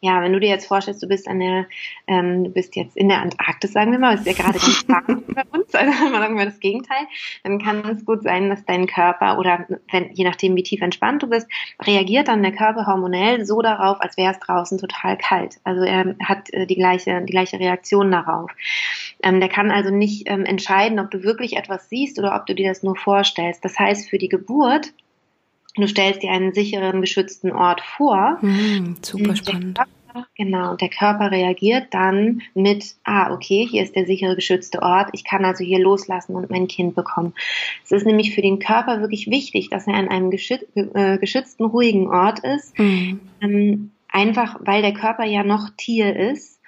[0.00, 1.66] ja, wenn du dir jetzt vorstellst, du bist an der,
[2.06, 5.22] ähm, du bist jetzt in der Antarktis, sagen wir mal, ist ja gerade ganz warm
[5.28, 7.06] bei uns, also sagen wir das Gegenteil,
[7.42, 11.22] dann kann es gut sein, dass dein Körper oder wenn, je nachdem, wie tief entspannt
[11.22, 11.48] du bist,
[11.82, 15.58] reagiert dann der Körper hormonell so darauf, als wäre es draußen total kalt.
[15.64, 18.50] Also er hat äh, die gleiche, die gleiche Reaktion darauf.
[19.22, 22.54] Ähm, der kann also nicht ähm, entscheiden, ob du wirklich etwas siehst oder ob du
[22.54, 23.64] dir das nur vorstellst.
[23.64, 24.92] Das heißt, für die Geburt
[25.76, 28.38] Du stellst dir einen sicheren, geschützten Ort vor.
[28.42, 29.76] Mm, super spannend.
[29.76, 34.82] Körper, genau, und der Körper reagiert dann mit, ah, okay, hier ist der sichere, geschützte
[34.82, 35.10] Ort.
[35.12, 37.34] Ich kann also hier loslassen und mein Kind bekommen.
[37.84, 42.08] Es ist nämlich für den Körper wirklich wichtig, dass er an einem äh, geschützten, ruhigen
[42.08, 42.74] Ort ist.
[43.40, 46.59] Ähm, einfach, weil der Körper ja noch Tier ist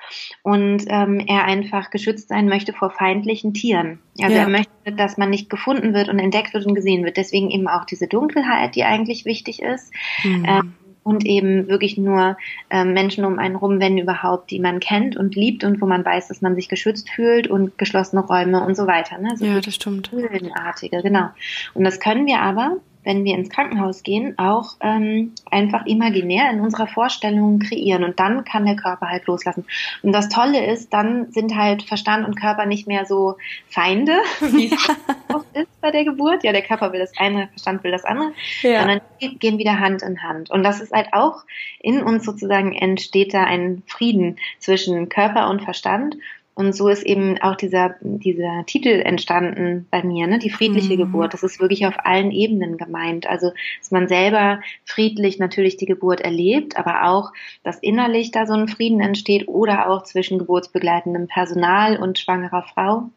[0.43, 3.99] und ähm, er einfach geschützt sein möchte vor feindlichen Tieren.
[4.21, 4.43] Also ja.
[4.43, 7.17] er möchte, dass man nicht gefunden wird und entdeckt wird und gesehen wird.
[7.17, 9.93] Deswegen eben auch diese Dunkelheit, die eigentlich wichtig ist.
[10.25, 10.45] Mhm.
[10.47, 12.37] Ähm, und eben wirklich nur
[12.71, 16.05] ähm, Menschen um einen rum, wenn überhaupt, die man kennt und liebt und wo man
[16.05, 19.19] weiß, dass man sich geschützt fühlt und geschlossene Räume und so weiter.
[19.19, 19.37] Ne?
[19.37, 20.13] So ja, das stimmt.
[20.13, 21.29] Höhlenartige, genau.
[21.75, 26.61] Und das können wir aber wenn wir ins Krankenhaus gehen, auch ähm, einfach imaginär in
[26.61, 28.05] unserer Vorstellung kreieren.
[28.05, 29.65] Und dann kann der Körper halt loslassen.
[30.03, 33.37] Und das Tolle ist, dann sind halt Verstand und Körper nicht mehr so
[33.69, 34.89] Feinde, wie es
[35.33, 36.45] oft ist bei der Geburt.
[36.45, 38.81] Ja, der Körper will das eine, Verstand will das andere, ja.
[38.81, 40.51] sondern die gehen wieder Hand in Hand.
[40.51, 41.43] Und das ist halt auch
[41.81, 46.17] in uns sozusagen entsteht da ein Frieden zwischen Körper und Verstand.
[46.55, 50.39] Und so ist eben auch dieser, dieser Titel entstanden bei mir, ne?
[50.39, 50.99] die friedliche mhm.
[50.99, 51.33] Geburt.
[51.33, 53.27] Das ist wirklich auf allen Ebenen gemeint.
[53.27, 58.53] Also, dass man selber friedlich natürlich die Geburt erlebt, aber auch, dass innerlich da so
[58.53, 63.11] ein Frieden entsteht oder auch zwischen geburtsbegleitendem Personal und schwangerer Frau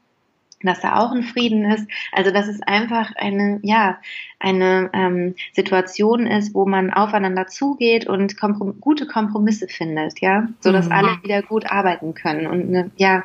[0.65, 1.87] dass da auch ein Frieden ist.
[2.11, 3.99] Also dass es einfach eine, ja,
[4.39, 10.71] eine ähm, Situation ist, wo man aufeinander zugeht und komprom gute Kompromisse findet, ja, so
[10.71, 10.91] dass mhm.
[10.91, 13.23] alle wieder gut arbeiten können und ne, ja,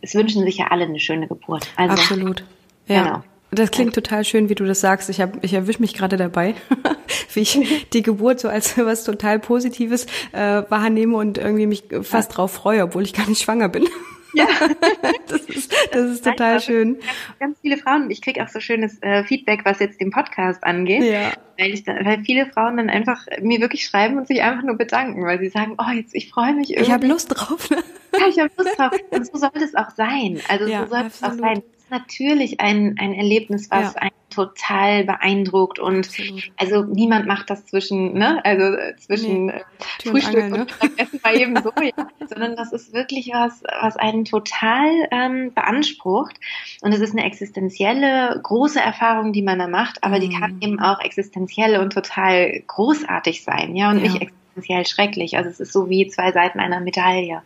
[0.00, 1.68] es wünschen sich ja alle eine schöne Geburt.
[1.76, 2.44] Also, Absolut.
[2.86, 3.02] Ja.
[3.02, 3.22] Genau.
[3.50, 5.08] Das klingt total schön, wie du das sagst.
[5.08, 6.54] Ich, hab, ich erwische mich gerade dabei,
[7.32, 12.36] wie ich die Geburt so als was total Positives äh, wahrnehme und irgendwie mich fast
[12.36, 13.86] drauf freue, obwohl ich gar nicht schwanger bin.
[14.34, 14.46] Ja,
[15.28, 16.98] das ist, das ist total also, schön.
[17.40, 21.02] Ganz, viele Frauen, ich kriege auch so schönes äh, Feedback, was jetzt den Podcast angeht,
[21.02, 21.32] ja.
[21.58, 24.76] weil, ich da, weil viele Frauen dann einfach mir wirklich schreiben und sich einfach nur
[24.76, 26.88] bedanken, weil sie sagen, oh, jetzt ich freue mich irgendwie.
[26.88, 27.70] Ich habe Lust drauf.
[27.70, 27.78] Ne?
[28.20, 28.92] Ja, ich habe Lust drauf.
[29.10, 30.40] Und so sollte es auch sein.
[30.48, 34.00] Also ja, so sollte es auch sein natürlich ein, ein Erlebnis, was ja.
[34.00, 36.52] einen total beeindruckt und Absolut.
[36.56, 39.52] also niemand macht das zwischen, ne, also zwischen nee.
[39.52, 43.62] Äh, Frühstück und, Angel, und Mittagessen mal eben so, ja, sondern das ist wirklich was,
[43.80, 46.36] was einen total ähm, beansprucht
[46.82, 50.20] und es ist eine existenzielle, große Erfahrung, die man da macht, aber mhm.
[50.20, 54.02] die kann eben auch existenziell und total großartig sein, ja, und ja.
[54.12, 55.36] nicht existenziell schrecklich.
[55.36, 57.42] Also es ist so wie zwei Seiten einer Medaille.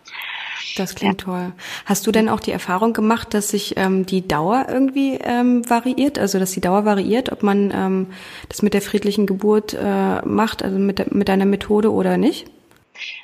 [0.77, 1.27] Das klingt ja.
[1.27, 1.53] toll.
[1.85, 6.19] Hast du denn auch die Erfahrung gemacht, dass sich ähm, die Dauer irgendwie ähm, variiert,
[6.19, 8.07] also dass die Dauer variiert, ob man ähm,
[8.49, 12.47] das mit der friedlichen Geburt äh, macht, also mit, mit einer Methode oder nicht?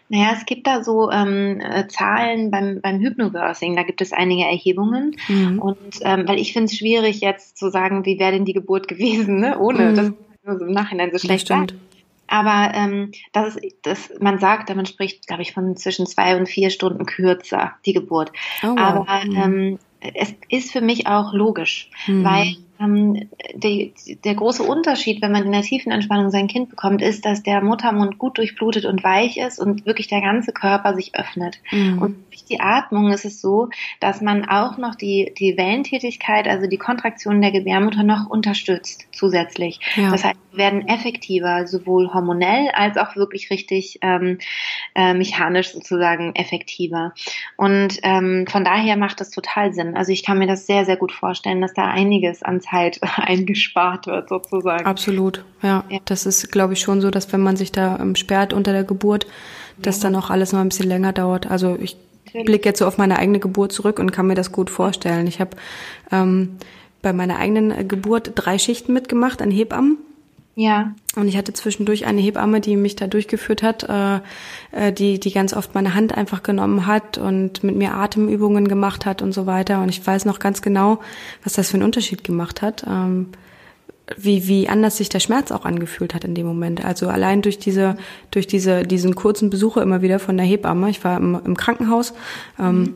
[0.09, 4.45] Naja, es gibt da so ähm, äh, Zahlen beim, beim Hypnobirthing, da gibt es einige
[4.45, 5.17] Erhebungen.
[5.29, 5.59] Mhm.
[5.59, 8.89] Und ähm, weil ich finde es schwierig, jetzt zu sagen, wie wäre denn die Geburt
[8.89, 9.59] gewesen, ne?
[9.59, 9.95] ohne mhm.
[9.95, 10.13] das
[10.45, 11.75] nur so im Nachhinein so schlecht stimmt.
[12.29, 16.47] Aber ähm, das ist, das, man sagt, man spricht, glaube ich, von zwischen zwei und
[16.47, 18.33] vier Stunden kürzer, die Geburt.
[18.63, 18.79] Oh, wow.
[18.79, 19.37] Aber mhm.
[19.37, 19.79] ähm,
[20.15, 22.25] es ist für mich auch logisch, mhm.
[22.25, 23.93] weil ähm, die,
[24.25, 27.63] der große Unterschied, wenn man in der tiefen Entspannung sein Kind bekommt, ist, dass der
[27.63, 31.59] Muttermund gut durchblutet und weich ist und wirklich der ganze Körper sich öffnet.
[31.71, 31.99] Mhm.
[31.99, 33.69] Und durch die Atmung ist es so,
[34.01, 39.81] dass man auch noch die, die Wellentätigkeit, also die Kontraktion der Gebärmutter noch unterstützt zusätzlich.
[39.97, 40.11] Ja.
[40.11, 44.39] Das heißt, wir werden effektiver, sowohl hormonell als auch wirklich richtig ähm,
[44.95, 47.13] äh, mechanisch sozusagen effektiver.
[47.57, 49.97] Und ähm, von daher macht das total Sinn.
[49.97, 54.07] Also ich kann mir das sehr, sehr gut vorstellen, dass da einiges an Zeit eingespart
[54.07, 54.85] wird sozusagen.
[54.87, 55.85] Absolut, ja.
[55.89, 55.99] ja.
[56.05, 58.85] Das ist, glaube ich, schon so, dass wenn man sich da ähm, sperrt unter der
[58.85, 59.27] Geburt,
[59.81, 60.05] dass ja.
[60.05, 61.51] dann auch alles noch ein bisschen länger dauert.
[61.51, 61.97] Also ich
[62.45, 65.27] blicke jetzt so auf meine eigene Geburt zurück und kann mir das gut vorstellen.
[65.27, 65.57] Ich habe
[66.13, 66.59] ähm,
[67.03, 69.99] bei meiner eigenen Geburt drei Schichten mitgemacht an Hebammen.
[70.61, 70.93] Ja.
[71.15, 74.17] Und ich hatte zwischendurch eine Hebamme, die mich da durchgeführt hat, äh,
[74.73, 79.07] äh, die, die ganz oft meine Hand einfach genommen hat und mit mir Atemübungen gemacht
[79.07, 79.81] hat und so weiter.
[79.81, 80.99] Und ich weiß noch ganz genau,
[81.45, 82.85] was das für einen Unterschied gemacht hat.
[82.89, 83.29] Ähm,
[84.17, 86.85] wie, wie anders sich der Schmerz auch angefühlt hat in dem Moment.
[86.85, 87.97] Also allein durch diese,
[88.33, 90.91] durch diese, diesen kurzen Besuche immer wieder von der Hebamme.
[90.91, 92.15] Ich war im, im Krankenhaus.
[92.59, 92.95] Ähm, mhm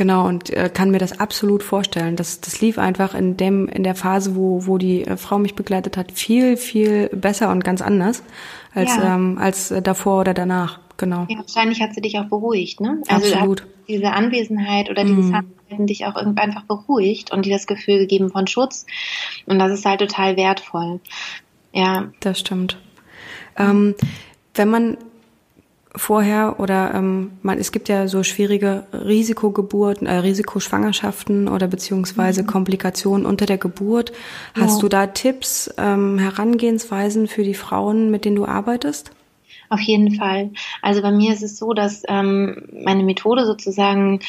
[0.00, 2.16] Genau, und äh, kann mir das absolut vorstellen.
[2.16, 5.56] Das, das lief einfach in dem, in der Phase, wo, wo die äh, Frau mich
[5.56, 8.22] begleitet hat, viel, viel besser und ganz anders
[8.72, 9.14] als, ja.
[9.14, 10.80] ähm, als äh, davor oder danach.
[10.96, 11.26] Genau.
[11.28, 13.02] Ja, wahrscheinlich hat sie dich auch beruhigt, ne?
[13.08, 13.66] Also absolut.
[13.88, 15.34] diese Anwesenheit oder dieses mm.
[15.34, 18.86] Handhalten dich auch irgendwie einfach beruhigt und dir das Gefühl gegeben von Schutz.
[19.44, 21.00] Und das ist halt total wertvoll.
[21.74, 22.10] Ja.
[22.20, 22.78] Das stimmt.
[23.58, 23.94] Ähm,
[24.54, 24.96] wenn man
[25.96, 32.46] vorher oder ähm, man, es gibt ja so schwierige Risikogeburten, äh, Risikoschwangerschaften oder beziehungsweise mhm.
[32.46, 34.12] Komplikationen unter der Geburt.
[34.54, 34.80] Hast ja.
[34.80, 39.10] du da Tipps, ähm, Herangehensweisen für die Frauen, mit denen du arbeitest?
[39.68, 40.50] Auf jeden Fall.
[40.82, 44.20] Also bei mir ist es so, dass ähm, meine Methode sozusagen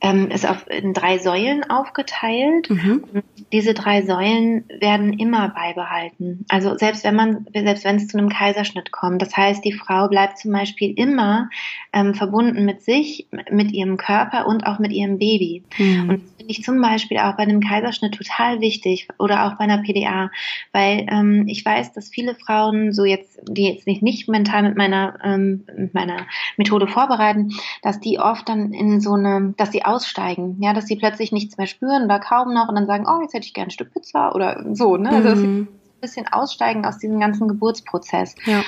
[0.00, 2.70] ähm, ist auf, in drei Säulen aufgeteilt.
[2.70, 3.04] Mhm.
[3.12, 6.44] Und diese drei Säulen werden immer beibehalten.
[6.48, 9.20] Also selbst wenn man, selbst wenn es zu einem Kaiserschnitt kommt.
[9.20, 11.50] Das heißt, die Frau bleibt zum Beispiel immer
[11.92, 15.64] ähm, verbunden mit sich, mit ihrem Körper und auch mit ihrem Baby.
[15.78, 16.08] Mhm.
[16.08, 19.64] Und das finde ich zum Beispiel auch bei einem Kaiserschnitt total wichtig oder auch bei
[19.64, 20.30] einer PDA,
[20.72, 24.76] weil ähm, ich weiß, dass viele Frauen so jetzt, die jetzt nicht, nicht mental mit
[24.76, 29.84] meiner, ähm, mit meiner Methode vorbereiten, dass die oft dann in so eine, dass sie
[29.90, 33.20] aussteigen, ja, dass sie plötzlich nichts mehr spüren oder kaum noch und dann sagen, oh,
[33.22, 35.10] jetzt hätte ich gerne ein Stück Pizza oder so, ne?
[35.10, 35.62] Also mhm.
[35.62, 38.34] ein bisschen aussteigen aus diesem ganzen Geburtsprozess.
[38.46, 38.62] Ja.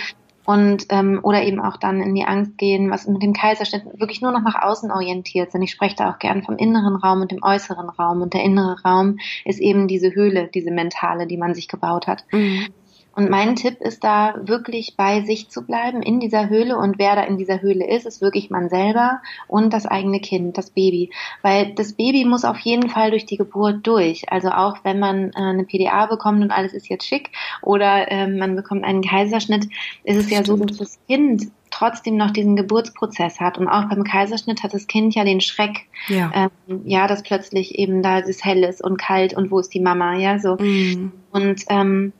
[0.45, 4.23] Und ähm, oder eben auch dann in die Angst gehen, was mit dem Kaiserschnitt wirklich
[4.23, 5.63] nur noch nach außen orientiert sind.
[5.63, 8.23] Ich spreche da auch gern vom inneren Raum und dem äußeren Raum.
[8.23, 12.25] Und der innere Raum ist eben diese Höhle, diese mentale, die man sich gebaut hat.
[12.33, 12.67] Mhm.
[13.14, 17.16] Und mein Tipp ist da wirklich bei sich zu bleiben in dieser Höhle und wer
[17.16, 21.11] da in dieser Höhle ist, ist wirklich man selber und das eigene Kind, das Baby.
[21.42, 24.31] Weil das Baby muss auf jeden Fall durch die Geburt durch.
[24.31, 28.27] Also auch wenn man äh, eine PDA bekommt und alles ist jetzt schick oder äh,
[28.27, 29.68] man bekommt einen Kaiserschnitt,
[30.05, 33.59] ist es ja so, dass das Kind trotzdem noch diesen Geburtsprozess hat.
[33.59, 36.31] Und auch beim Kaiserschnitt hat das Kind ja den Schreck, ja,
[36.68, 39.81] ähm, ja dass plötzlich eben da es hell ist und kalt und wo ist die
[39.81, 40.57] Mama, ja, so.
[40.57, 41.12] Mm.
[41.33, 42.12] Und ähm,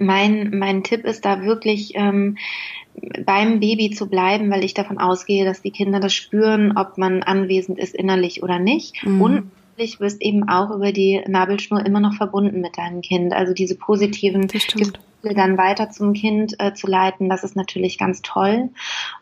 [0.00, 2.36] mein, mein Tipp ist da wirklich ähm,
[3.24, 7.22] beim Baby zu bleiben, weil ich davon ausgehe, dass die Kinder das spüren, ob man
[7.22, 9.04] anwesend ist innerlich oder nicht.
[9.04, 9.20] Mhm.
[9.20, 9.50] Und
[10.00, 13.32] wirst eben auch über die Nabelschnur immer noch verbunden mit deinem Kind.
[13.32, 14.48] Also diese positiven
[15.24, 18.70] Gefühle dann weiter zum Kind äh, zu leiten, das ist natürlich ganz toll.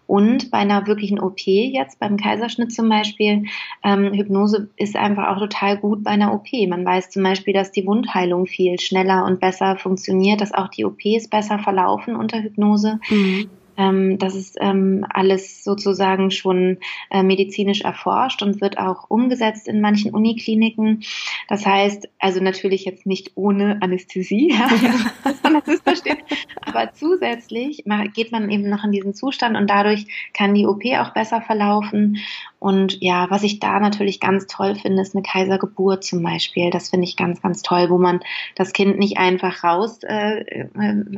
[0.06, 3.44] Und bei einer wirklichen OP jetzt, beim Kaiserschnitt zum Beispiel,
[3.82, 6.48] ähm, Hypnose ist einfach auch total gut bei einer OP.
[6.68, 10.84] Man weiß zum Beispiel, dass die Wundheilung viel schneller und besser funktioniert, dass auch die
[10.84, 12.98] OPs besser verlaufen unter Hypnose.
[13.08, 13.48] Mhm.
[13.76, 16.78] Ähm, das ist ähm, alles sozusagen schon
[17.11, 21.02] äh, medizinisch erforscht und wird auch umgesetzt in manchen Unikliniken.
[21.48, 25.62] Das heißt, also natürlich jetzt nicht ohne Anästhesie, ja, ja.
[25.64, 26.18] das versteht,
[26.61, 31.14] aber zusätzlich geht man eben noch in diesen Zustand und dadurch kann die OP auch
[31.14, 32.18] besser verlaufen.
[32.62, 36.70] Und ja, was ich da natürlich ganz toll finde, ist eine Kaisergeburt zum Beispiel.
[36.70, 38.20] Das finde ich ganz, ganz toll, wo man
[38.55, 40.68] das Kind nicht einfach raus, äh, äh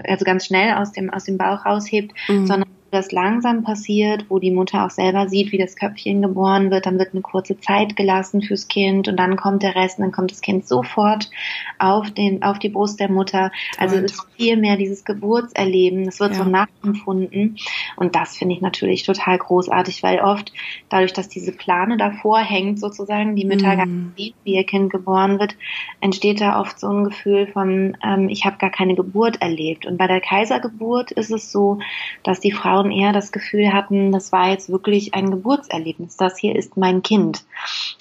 [0.07, 2.47] also ganz schnell aus dem, aus dem Bauch raushebt, mhm Mhm.
[2.47, 6.87] sondern das langsam passiert, wo die Mutter auch selber sieht, wie das Köpfchen geboren wird,
[6.87, 10.13] dann wird eine kurze Zeit gelassen fürs Kind und dann kommt der Rest und dann
[10.13, 11.31] kommt das Kind sofort
[11.79, 13.53] auf den, auf die Brust der Mutter.
[13.79, 16.45] Also es ist viel mehr dieses Geburtserleben, es wird ja.
[16.45, 17.59] so nachempfunden
[17.97, 20.53] und das finde ich natürlich total großartig, weil oft
[20.89, 23.79] dadurch, dass diese Plane davor hängt sozusagen, die Mütter mm.
[23.79, 25.57] gar nicht sieht, wie ihr Kind geboren wird,
[26.01, 29.97] entsteht da oft so ein Gefühl von, ähm, ich habe gar keine Geburt erlebt und
[29.97, 31.79] bei der Kaisergeburt ist es so,
[32.23, 36.17] dass die Frauen Frauen eher das Gefühl hatten, das war jetzt wirklich ein Geburtserlebnis.
[36.17, 37.45] Das hier ist mein Kind.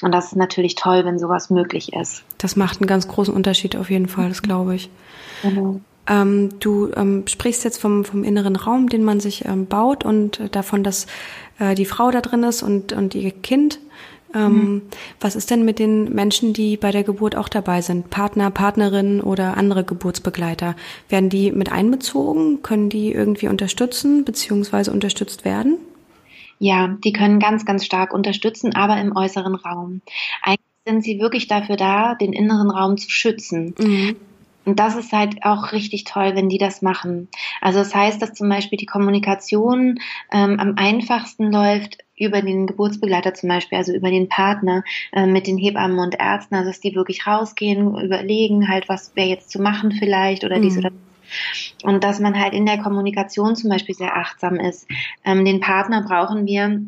[0.01, 2.23] Und das ist natürlich toll, wenn sowas möglich ist.
[2.37, 4.89] Das macht einen ganz großen Unterschied auf jeden Fall, das glaube ich.
[5.41, 5.79] Genau.
[6.07, 10.39] Ähm, du ähm, sprichst jetzt vom, vom inneren Raum, den man sich ähm, baut und
[10.39, 11.07] äh, davon, dass
[11.59, 13.79] äh, die Frau da drin ist und, und ihr Kind.
[14.33, 14.81] Ähm, mhm.
[15.19, 18.09] Was ist denn mit den Menschen, die bei der Geburt auch dabei sind?
[18.09, 20.75] Partner, Partnerinnen oder andere Geburtsbegleiter?
[21.09, 22.61] Werden die mit einbezogen?
[22.61, 24.91] Können die irgendwie unterstützen bzw.
[24.91, 25.77] unterstützt werden?
[26.59, 30.01] Ja, die können ganz, ganz stark unterstützen, aber im äußeren Raum.
[30.41, 33.75] Eigentlich sind sie wirklich dafür da, den inneren Raum zu schützen.
[33.79, 34.15] Mhm.
[34.65, 37.27] Und das ist halt auch richtig toll, wenn die das machen.
[37.61, 39.99] Also das heißt, dass zum Beispiel die Kommunikation
[40.31, 45.47] ähm, am einfachsten läuft über den Geburtsbegleiter zum Beispiel, also über den Partner äh, mit
[45.47, 49.61] den Hebammen und Ärzten, also dass die wirklich rausgehen, überlegen halt, was wäre jetzt zu
[49.61, 50.61] machen vielleicht oder mhm.
[50.61, 51.83] dies oder das.
[51.83, 54.87] Und dass man halt in der Kommunikation zum Beispiel sehr achtsam ist.
[55.25, 56.83] Ähm, den Partner brauchen wir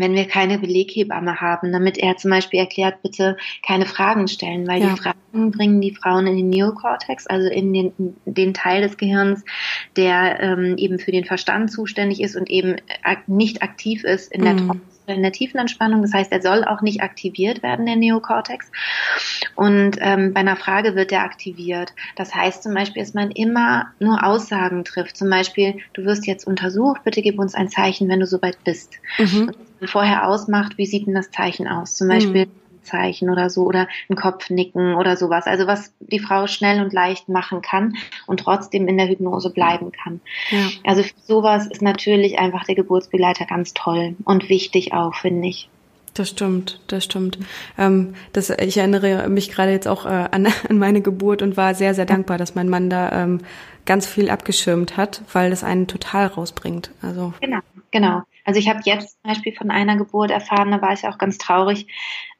[0.00, 4.82] wenn wir keine Beleghebamme haben, damit er zum Beispiel erklärt, bitte keine Fragen stellen, weil
[4.82, 4.90] ja.
[4.90, 7.92] die Fragen bringen die Frauen in den Neokortex, also in den,
[8.24, 9.44] den Teil des Gehirns,
[9.96, 14.42] der ähm, eben für den Verstand zuständig ist und eben ak nicht aktiv ist in
[14.42, 14.80] der mhm.
[15.14, 16.02] In der tiefen Entspannung.
[16.02, 18.70] Das heißt, er soll auch nicht aktiviert werden, der Neokortex.
[19.54, 21.92] Und ähm, bei einer Frage wird er aktiviert.
[22.16, 25.16] Das heißt zum Beispiel, dass man immer nur Aussagen trifft.
[25.16, 28.94] Zum Beispiel, du wirst jetzt untersucht, bitte gib uns ein Zeichen, wenn du soweit bist.
[29.18, 29.52] Mhm.
[29.80, 31.96] Und vorher ausmacht, wie sieht denn das Zeichen aus?
[31.96, 32.67] Zum Beispiel, mhm.
[32.82, 35.46] Zeichen oder so oder ein Kopfnicken oder sowas.
[35.46, 39.92] Also was die Frau schnell und leicht machen kann und trotzdem in der Hypnose bleiben
[39.92, 40.20] kann.
[40.50, 40.68] Ja.
[40.84, 45.68] Also für sowas ist natürlich einfach der Geburtsbegleiter ganz toll und wichtig auch, finde ich.
[46.18, 47.38] Das stimmt, das stimmt.
[47.78, 51.74] Ähm, das, ich erinnere mich gerade jetzt auch äh, an, an meine Geburt und war
[51.74, 53.40] sehr, sehr dankbar, dass mein Mann da ähm,
[53.86, 56.90] ganz viel abgeschirmt hat, weil das einen total rausbringt.
[57.02, 57.60] Also genau,
[57.90, 58.22] genau.
[58.48, 61.36] Also ich habe jetzt zum Beispiel von einer Geburt erfahren, da war ich auch ganz
[61.36, 61.86] traurig.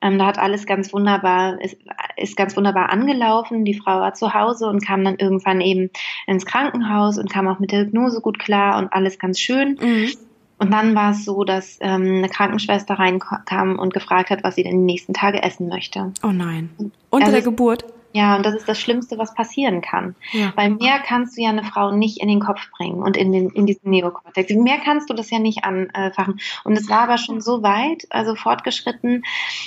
[0.00, 1.76] Ähm, da hat alles ganz wunderbar, ist,
[2.16, 3.66] ist ganz wunderbar angelaufen.
[3.66, 5.90] Die Frau war zu Hause und kam dann irgendwann eben
[6.26, 9.78] ins Krankenhaus und kam auch mit der Hypnose gut klar und alles ganz schön.
[9.78, 10.08] Mhm.
[10.56, 14.62] Und dann war es so, dass ähm, eine Krankenschwester reinkam und gefragt hat, was sie
[14.62, 16.14] denn die nächsten Tage essen möchte.
[16.22, 16.70] Oh nein.
[17.10, 17.84] Unter also, der Geburt?
[18.12, 20.14] Ja, und das ist das Schlimmste, was passieren kann.
[20.32, 20.52] Ja.
[20.56, 23.50] Weil mehr kannst du ja eine Frau nicht in den Kopf bringen und in, den,
[23.50, 24.50] in diesen Neokortex.
[24.54, 26.40] Mehr kannst du das ja nicht anfachen.
[26.64, 29.24] Und es war aber schon so weit, also fortgeschritten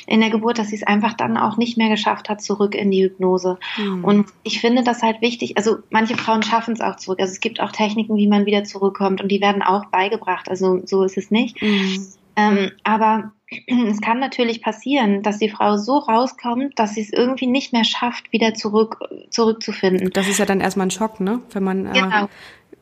[0.07, 2.89] in der Geburt, dass sie es einfach dann auch nicht mehr geschafft hat, zurück in
[2.89, 3.59] die Hypnose.
[3.77, 4.03] Mhm.
[4.03, 5.57] Und ich finde das halt wichtig.
[5.57, 7.19] Also manche Frauen schaffen es auch zurück.
[7.19, 10.49] Also es gibt auch Techniken, wie man wieder zurückkommt und die werden auch beigebracht.
[10.49, 11.61] Also so ist es nicht.
[11.61, 12.07] Mhm.
[12.35, 13.33] Ähm, aber
[13.67, 17.83] es kann natürlich passieren, dass die Frau so rauskommt, dass sie es irgendwie nicht mehr
[17.83, 18.97] schafft, wieder zurück
[19.29, 20.11] zurückzufinden.
[20.13, 21.41] Das ist ja dann erstmal ein Schock, ne?
[21.51, 22.29] Wenn man äh, genau,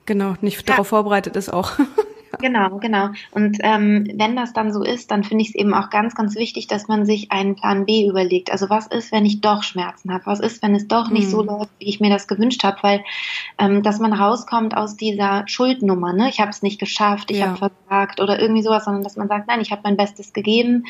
[0.06, 0.64] genau nicht ja.
[0.66, 1.72] darauf vorbereitet ist auch.
[2.42, 3.10] Genau, genau.
[3.32, 6.36] Und ähm, wenn das dann so ist, dann finde ich es eben auch ganz, ganz
[6.36, 8.52] wichtig, dass man sich einen Plan B überlegt.
[8.52, 10.26] Also was ist, wenn ich doch Schmerzen habe?
[10.26, 11.32] Was ist, wenn es doch nicht mhm.
[11.32, 12.78] so läuft, wie ich mir das gewünscht habe?
[12.82, 13.04] Weil
[13.58, 16.30] ähm, dass man rauskommt aus dieser Schuldnummer, ne?
[16.30, 17.48] Ich habe es nicht geschafft, ich ja.
[17.48, 20.86] habe versagt oder irgendwie sowas, sondern dass man sagt, nein, ich habe mein Bestes gegeben.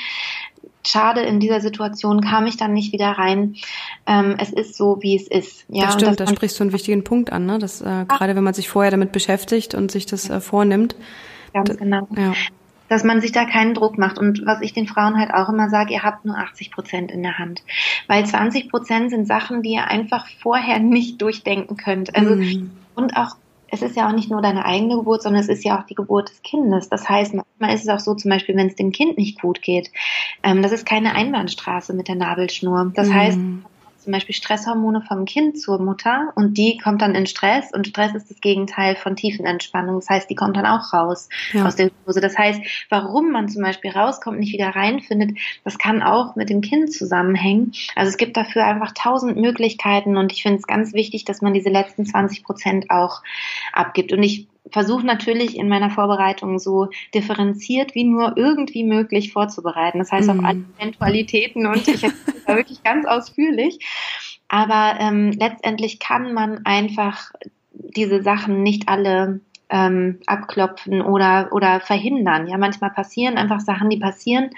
[0.85, 3.55] Schade, in dieser Situation kam ich dann nicht wieder rein.
[4.05, 5.65] Ähm, es ist so, wie es ist.
[5.67, 7.57] Ja, das stimmt, da sprichst du einen wichtigen Punkt an, ne?
[7.57, 10.95] Dass äh, gerade wenn man sich vorher damit beschäftigt und sich das äh, vornimmt,
[11.53, 12.07] Ganz genau.
[12.15, 12.33] Ja.
[12.87, 14.17] Dass man sich da keinen Druck macht.
[14.17, 17.21] Und was ich den Frauen halt auch immer sage, ihr habt nur 80 Prozent in
[17.21, 17.61] der Hand.
[18.07, 22.15] Weil 20 Prozent sind Sachen, die ihr einfach vorher nicht durchdenken könnt.
[22.15, 22.71] Also, mhm.
[22.95, 23.35] und auch
[23.71, 25.95] es ist ja auch nicht nur deine eigene Geburt, sondern es ist ja auch die
[25.95, 26.89] Geburt des Kindes.
[26.89, 29.61] Das heißt, manchmal ist es auch so, zum Beispiel, wenn es dem Kind nicht gut
[29.61, 29.91] geht,
[30.43, 32.91] ähm, das ist keine Einbahnstraße mit der Nabelschnur.
[32.95, 33.13] Das mhm.
[33.13, 33.39] heißt,
[33.99, 38.15] zum Beispiel Stresshormone vom Kind zur Mutter und die kommt dann in Stress und Stress
[38.15, 39.95] ist das Gegenteil von Tiefenentspannung.
[39.99, 41.65] Das heißt, die kommt dann auch raus ja.
[41.65, 42.19] aus der Hypnose.
[42.19, 46.61] Das heißt, warum man zum Beispiel rauskommt, nicht wieder reinfindet, das kann auch mit dem
[46.61, 47.71] Kind zusammenhängen.
[47.95, 51.53] Also es gibt dafür einfach tausend Möglichkeiten und ich finde es ganz wichtig, dass man
[51.53, 53.21] diese letzten 20 Prozent auch
[53.73, 54.11] abgibt.
[54.11, 59.99] Und ich versuche natürlich in meiner Vorbereitung so differenziert wie nur irgendwie möglich vorzubereiten.
[59.99, 60.39] Das heißt, mhm.
[60.39, 63.79] auf alle Eventualitäten und ich erzähle da wirklich ganz ausführlich.
[64.47, 67.31] Aber ähm, letztendlich kann man einfach
[67.71, 72.47] diese Sachen nicht alle ähm, abklopfen oder, oder verhindern.
[72.47, 74.49] Ja, manchmal passieren einfach Sachen, die passieren.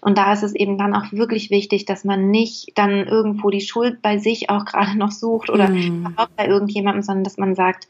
[0.00, 3.60] Und da ist es eben dann auch wirklich wichtig, dass man nicht dann irgendwo die
[3.60, 6.06] Schuld bei sich auch gerade noch sucht oder mm.
[6.06, 7.88] überhaupt bei irgendjemandem, sondern dass man sagt,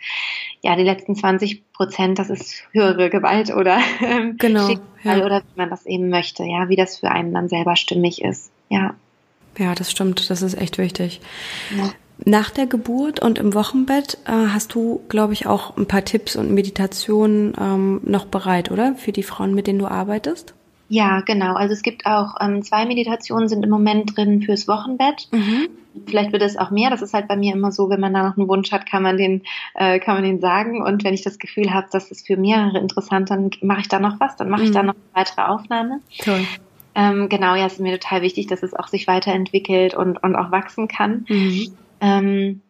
[0.62, 5.24] ja, die letzten 20 Prozent, das ist höhere Gewalt oder ähm, genau, Schicksal ja.
[5.24, 8.50] oder wie man das eben möchte, ja, wie das für einen dann selber stimmig ist.
[8.68, 8.94] Ja.
[9.58, 10.30] Ja, das stimmt.
[10.30, 11.20] Das ist echt wichtig.
[11.76, 11.90] Ja.
[12.24, 16.36] Nach der Geburt und im Wochenbett äh, hast du, glaube ich, auch ein paar Tipps
[16.36, 18.94] und Meditationen ähm, noch bereit, oder?
[18.94, 20.54] Für die Frauen, mit denen du arbeitest?
[20.88, 21.54] Ja, genau.
[21.54, 25.28] Also es gibt auch ähm, zwei Meditationen sind im Moment drin fürs Wochenbett.
[25.30, 25.68] Mhm.
[26.06, 26.90] Vielleicht wird es auch mehr.
[26.90, 29.04] Das ist halt bei mir immer so, wenn man da noch einen Wunsch hat, kann
[29.04, 29.42] man den,
[29.74, 30.82] äh, kann man den sagen.
[30.82, 34.00] Und wenn ich das Gefühl habe, das ist für mehrere interessant, dann mache ich da
[34.00, 34.34] noch was.
[34.34, 34.88] Dann mache ich da mhm.
[34.88, 36.00] noch eine weitere Aufnahme.
[36.18, 36.44] Toll.
[36.96, 40.34] Ähm, genau, ja, es ist mir total wichtig, dass es auch sich weiterentwickelt und, und
[40.34, 41.24] auch wachsen kann.
[41.28, 41.72] Mhm.
[42.00, 42.62] Ähm,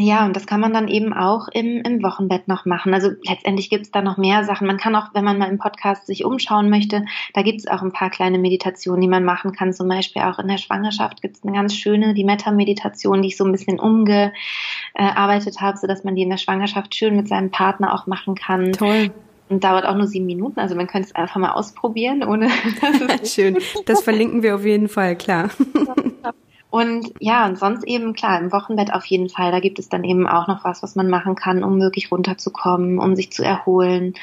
[0.00, 2.94] ja, und das kann man dann eben auch im, im Wochenbett noch machen.
[2.94, 4.68] Also letztendlich gibt es da noch mehr Sachen.
[4.68, 7.82] Man kann auch, wenn man mal im Podcast sich umschauen möchte, da gibt es auch
[7.82, 9.72] ein paar kleine Meditationen, die man machen kann.
[9.72, 13.36] Zum Beispiel auch in der Schwangerschaft gibt es eine ganz schöne, die Metta-Meditation, die ich
[13.36, 17.92] so ein bisschen umgearbeitet habe, sodass man die in der Schwangerschaft schön mit seinem Partner
[17.92, 18.72] auch machen kann.
[18.72, 19.10] Toll
[19.48, 20.60] und dauert auch nur sieben Minuten.
[20.60, 22.50] Also man könnte es einfach mal ausprobieren, ohne.
[23.24, 23.56] Schön.
[23.86, 25.48] Das verlinken wir auf jeden Fall, klar.
[26.70, 30.04] Und ja, und sonst eben klar, im Wochenbett auf jeden Fall, da gibt es dann
[30.04, 34.14] eben auch noch was, was man machen kann, um wirklich runterzukommen, um sich zu erholen,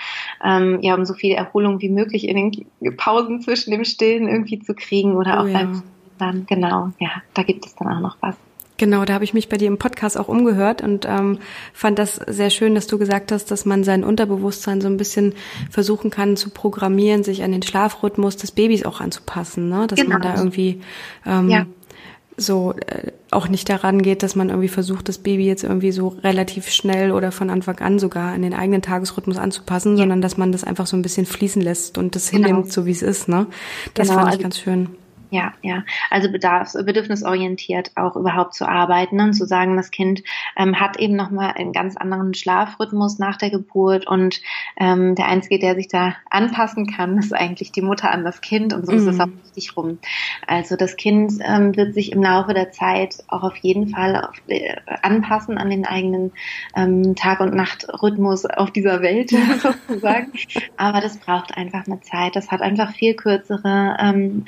[0.43, 4.59] ähm, ja, um so viel Erholung wie möglich in den Pausen zwischen dem Stillen irgendwie
[4.59, 5.59] zu kriegen oder oh, auch ja.
[5.59, 5.83] beim
[6.17, 8.35] dann, genau, ja, da gibt es dann auch noch was.
[8.77, 11.39] Genau, da habe ich mich bei dir im Podcast auch umgehört und ähm,
[11.73, 15.33] fand das sehr schön, dass du gesagt hast, dass man sein Unterbewusstsein so ein bisschen
[15.69, 19.87] versuchen kann zu programmieren, sich an den Schlafrhythmus des Babys auch anzupassen, ne?
[19.87, 20.13] dass genau.
[20.13, 20.81] man da irgendwie
[21.25, 21.65] ähm, ja.
[22.38, 26.09] So äh, auch nicht daran geht, dass man irgendwie versucht, das Baby jetzt irgendwie so
[26.23, 29.97] relativ schnell oder von Anfang an sogar an den eigenen Tagesrhythmus anzupassen, ja.
[29.97, 32.47] sondern dass man das einfach so ein bisschen fließen lässt und das genau.
[32.47, 33.27] hinnimmt, so wie es ist.
[33.27, 33.47] Ne?
[33.93, 34.19] Das genau.
[34.19, 34.89] fand ich also ganz schön.
[35.32, 35.84] Ja, ja.
[36.09, 40.23] Also bedarfs, bedürfnisorientiert auch überhaupt zu arbeiten und zu sagen, das Kind
[40.55, 44.41] ähm, hat eben nochmal einen ganz anderen Schlafrhythmus nach der Geburt und
[44.78, 48.73] ähm, der Einzige, der sich da anpassen kann, ist eigentlich die Mutter an das Kind
[48.73, 48.97] und so mhm.
[48.99, 49.21] ist es mhm.
[49.21, 49.97] auch richtig rum.
[50.47, 54.36] Also das Kind ähm, wird sich im Laufe der Zeit auch auf jeden Fall auf,
[54.47, 56.32] äh, anpassen an den eigenen
[56.76, 60.32] ähm, Tag- und Nachtrhythmus auf dieser Welt sozusagen.
[60.78, 62.36] Aber das braucht einfach eine Zeit.
[62.36, 64.45] Das hat einfach viel kürzere ähm,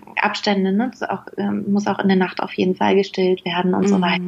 [0.68, 0.91] Abstände ne?
[0.91, 3.88] Das auch, ähm, muss auch in der Nacht auf jeden Fall gestillt werden und mhm.
[3.88, 4.24] so weiter.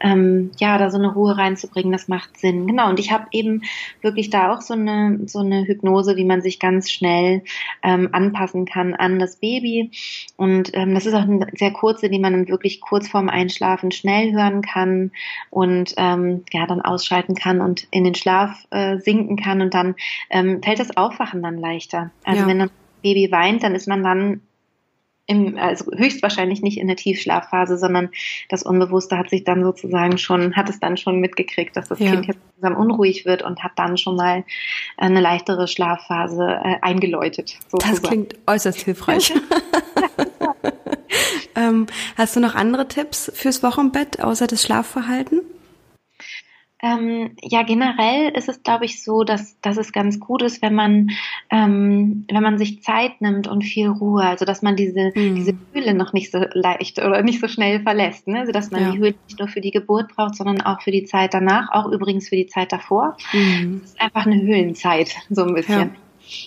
[0.00, 2.66] Ähm, ja, da so eine Ruhe reinzubringen, das macht Sinn.
[2.66, 2.88] Genau.
[2.88, 3.62] Und ich habe eben
[4.00, 7.42] wirklich da auch so eine so eine Hypnose, wie man sich ganz schnell
[7.84, 9.92] ähm, anpassen kann an das Baby.
[10.36, 13.92] Und ähm, das ist auch eine sehr kurze, die man dann wirklich kurz vorm Einschlafen
[13.92, 15.12] schnell hören kann
[15.50, 19.94] und ähm, ja dann ausschalten kann und in den Schlaf äh, sinken kann und dann
[20.30, 22.10] ähm, fällt das Aufwachen dann leichter.
[22.24, 22.48] Also ja.
[22.48, 22.70] wenn ein
[23.02, 24.40] Baby weint, dann ist man dann
[25.26, 28.10] im, also höchstwahrscheinlich nicht in der Tiefschlafphase, sondern
[28.48, 32.10] das Unbewusste hat sich dann sozusagen schon, hat es dann schon mitgekriegt, dass das ja.
[32.10, 34.44] Kind jetzt langsam unruhig wird und hat dann schon mal
[34.96, 37.58] eine leichtere Schlafphase äh, eingeläutet.
[37.68, 38.00] Sozusagen.
[38.00, 39.32] Das klingt äußerst hilfreich.
[41.56, 45.40] ähm, hast du noch andere Tipps fürs Wochenbett außer das Schlafverhalten?
[46.84, 50.74] Ähm, ja, generell ist es, glaube ich, so, dass, dass es ganz gut ist, wenn
[50.74, 51.10] man,
[51.48, 55.36] ähm, wenn man sich Zeit nimmt und viel Ruhe, also dass man diese, mhm.
[55.36, 58.40] diese Höhle noch nicht so leicht oder nicht so schnell verlässt, ne?
[58.40, 58.90] also dass man ja.
[58.90, 61.86] die Höhle nicht nur für die Geburt braucht, sondern auch für die Zeit danach, auch
[61.86, 63.16] übrigens für die Zeit davor.
[63.32, 63.82] Mhm.
[63.84, 65.78] Es ist einfach eine Höhlenzeit, so ein bisschen.
[65.78, 65.90] Ja.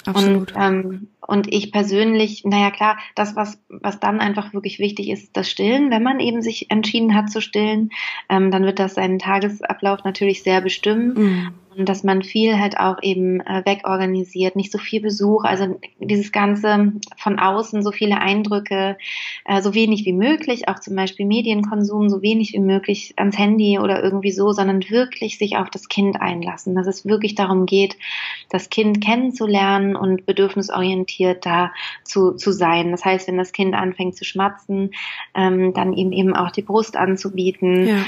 [0.05, 0.53] Absolut.
[0.53, 5.35] Und, ähm, und ich persönlich, naja klar, das, was, was dann einfach wirklich wichtig ist,
[5.35, 5.91] das Stillen.
[5.91, 7.89] Wenn man eben sich entschieden hat zu stillen,
[8.29, 11.13] ähm, dann wird das seinen Tagesablauf natürlich sehr bestimmen.
[11.13, 16.31] Mhm dass man viel halt auch eben äh, wegorganisiert, nicht so viel Besuch, also dieses
[16.31, 18.97] Ganze von außen, so viele Eindrücke,
[19.45, 23.79] äh, so wenig wie möglich, auch zum Beispiel Medienkonsum, so wenig wie möglich ans Handy
[23.79, 27.97] oder irgendwie so, sondern wirklich sich auf das Kind einlassen, dass es wirklich darum geht,
[28.49, 31.73] das Kind kennenzulernen und bedürfnisorientiert da
[32.03, 32.91] zu, zu sein.
[32.91, 34.91] Das heißt, wenn das Kind anfängt zu schmatzen,
[35.33, 38.05] ähm, dann ihm eben auch die Brust anzubieten, ja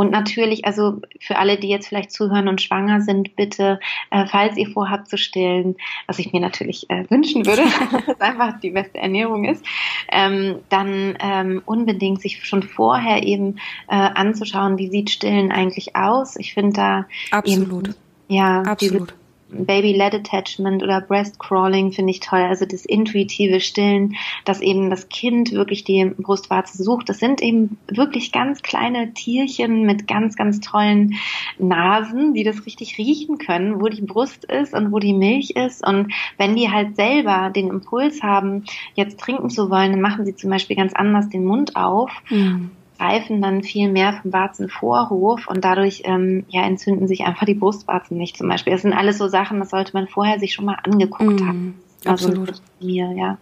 [0.00, 3.78] und natürlich, also für alle, die jetzt vielleicht zuhören und schwanger sind, bitte,
[4.10, 5.76] äh, falls ihr vorhabt zu stillen,
[6.06, 7.64] was ich mir natürlich äh, wünschen würde,
[8.06, 9.62] dass einfach die beste Ernährung ist,
[10.10, 13.56] ähm, dann ähm, unbedingt sich schon vorher eben
[13.88, 16.36] äh, anzuschauen, wie sieht Stillen eigentlich aus.
[16.36, 17.88] Ich finde da absolut.
[17.88, 17.94] Eben,
[18.28, 19.12] ja, absolut.
[19.52, 22.40] Baby-led Attachment oder Breast Crawling finde ich toll.
[22.40, 27.08] Also das intuitive Stillen, dass eben das Kind wirklich die Brustwarze sucht.
[27.08, 31.14] Das sind eben wirklich ganz kleine Tierchen mit ganz, ganz tollen
[31.58, 35.86] Nasen, die das richtig riechen können, wo die Brust ist und wo die Milch ist.
[35.86, 40.34] Und wenn die halt selber den Impuls haben, jetzt trinken zu wollen, dann machen sie
[40.34, 42.10] zum Beispiel ganz anders den Mund auf.
[42.30, 42.70] Mhm
[43.00, 48.18] greifen dann viel mehr vom Warzenvorhof und dadurch ähm, ja, entzünden sich einfach die Brustwarzen
[48.18, 48.74] nicht zum Beispiel.
[48.74, 51.80] Das sind alles so Sachen, das sollte man vorher sich schon mal angeguckt mm, haben.
[52.04, 52.60] Also absolut.
[52.80, 53.38] Mir, ja.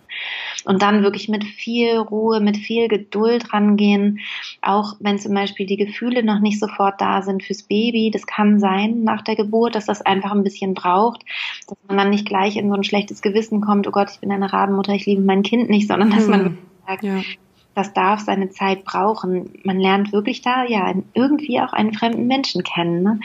[0.64, 4.20] Und dann wirklich mit viel Ruhe, mit viel Geduld rangehen,
[4.62, 8.10] auch wenn zum Beispiel die Gefühle noch nicht sofort da sind fürs Baby.
[8.12, 11.24] Das kann sein nach der Geburt, dass das einfach ein bisschen braucht,
[11.68, 14.30] dass man dann nicht gleich in so ein schlechtes Gewissen kommt, oh Gott, ich bin
[14.30, 17.22] eine Rabenmutter, ich liebe mein Kind nicht, sondern dass mm, man sagt, ja
[17.78, 19.52] das darf seine Zeit brauchen.
[19.62, 23.02] Man lernt wirklich da ja irgendwie auch einen fremden Menschen kennen.
[23.04, 23.20] Ne?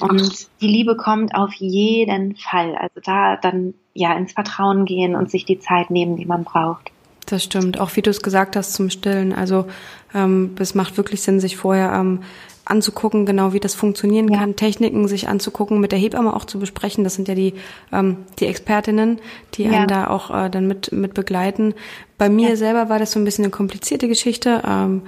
[0.00, 2.76] Und die Liebe kommt auf jeden Fall.
[2.76, 6.92] Also da dann ja ins Vertrauen gehen und sich die Zeit nehmen, die man braucht.
[7.26, 7.80] Das stimmt.
[7.80, 9.32] Auch wie du es gesagt hast zum Stillen.
[9.32, 9.66] Also
[10.14, 12.22] ähm, es macht wirklich Sinn, sich vorher ähm,
[12.66, 14.38] anzugucken, genau wie das funktionieren ja.
[14.38, 17.04] kann, Techniken sich anzugucken, mit der Hebamme auch zu besprechen.
[17.04, 17.54] Das sind ja die,
[17.92, 19.20] ähm, die Expertinnen,
[19.54, 19.72] die ja.
[19.72, 21.74] einen da auch äh, dann mit, mit begleiten.
[22.18, 22.56] Bei mir ja.
[22.56, 24.62] selber war das so ein bisschen eine komplizierte Geschichte.
[24.66, 25.02] Ähm,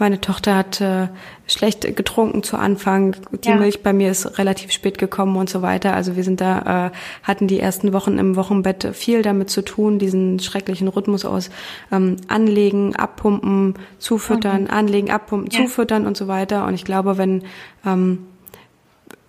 [0.00, 1.08] meine Tochter hat äh,
[1.46, 3.16] schlecht getrunken zu Anfang.
[3.44, 3.56] Die ja.
[3.56, 5.94] Milch bei mir ist relativ spät gekommen und so weiter.
[5.94, 6.90] Also wir sind da, äh,
[7.22, 11.50] hatten die ersten Wochen im Wochenbett viel damit zu tun, diesen schrecklichen Rhythmus aus
[11.92, 14.70] ähm, Anlegen, Abpumpen, Zufüttern, mhm.
[14.70, 15.60] Anlegen, Abpumpen, ja.
[15.60, 16.66] Zufüttern und so weiter.
[16.66, 17.42] Und ich glaube, wenn
[17.84, 18.26] ähm,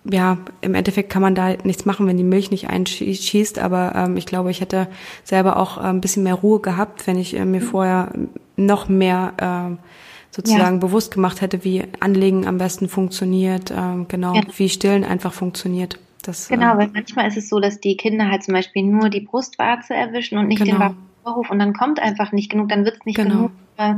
[0.04, 4.16] ja, im Endeffekt kann man da nichts machen, wenn die Milch nicht einschießt, aber ähm,
[4.16, 4.88] ich glaube, ich hätte
[5.22, 7.66] selber auch äh, ein bisschen mehr Ruhe gehabt, wenn ich äh, mir mhm.
[7.66, 8.12] vorher
[8.56, 9.76] noch mehr äh,
[10.32, 10.80] sozusagen ja.
[10.80, 14.42] bewusst gemacht hätte, wie Anlegen am besten funktioniert, ähm, genau, ja.
[14.56, 15.98] wie Stillen einfach funktioniert.
[16.22, 19.10] Das, genau, äh, weil manchmal ist es so, dass die Kinder halt zum Beispiel nur
[19.10, 20.88] die Brustwarze erwischen und nicht genau.
[20.88, 23.34] den Vorhof und dann kommt einfach nicht genug, dann wird es nicht genau.
[23.34, 23.50] genug.
[23.76, 23.94] Äh,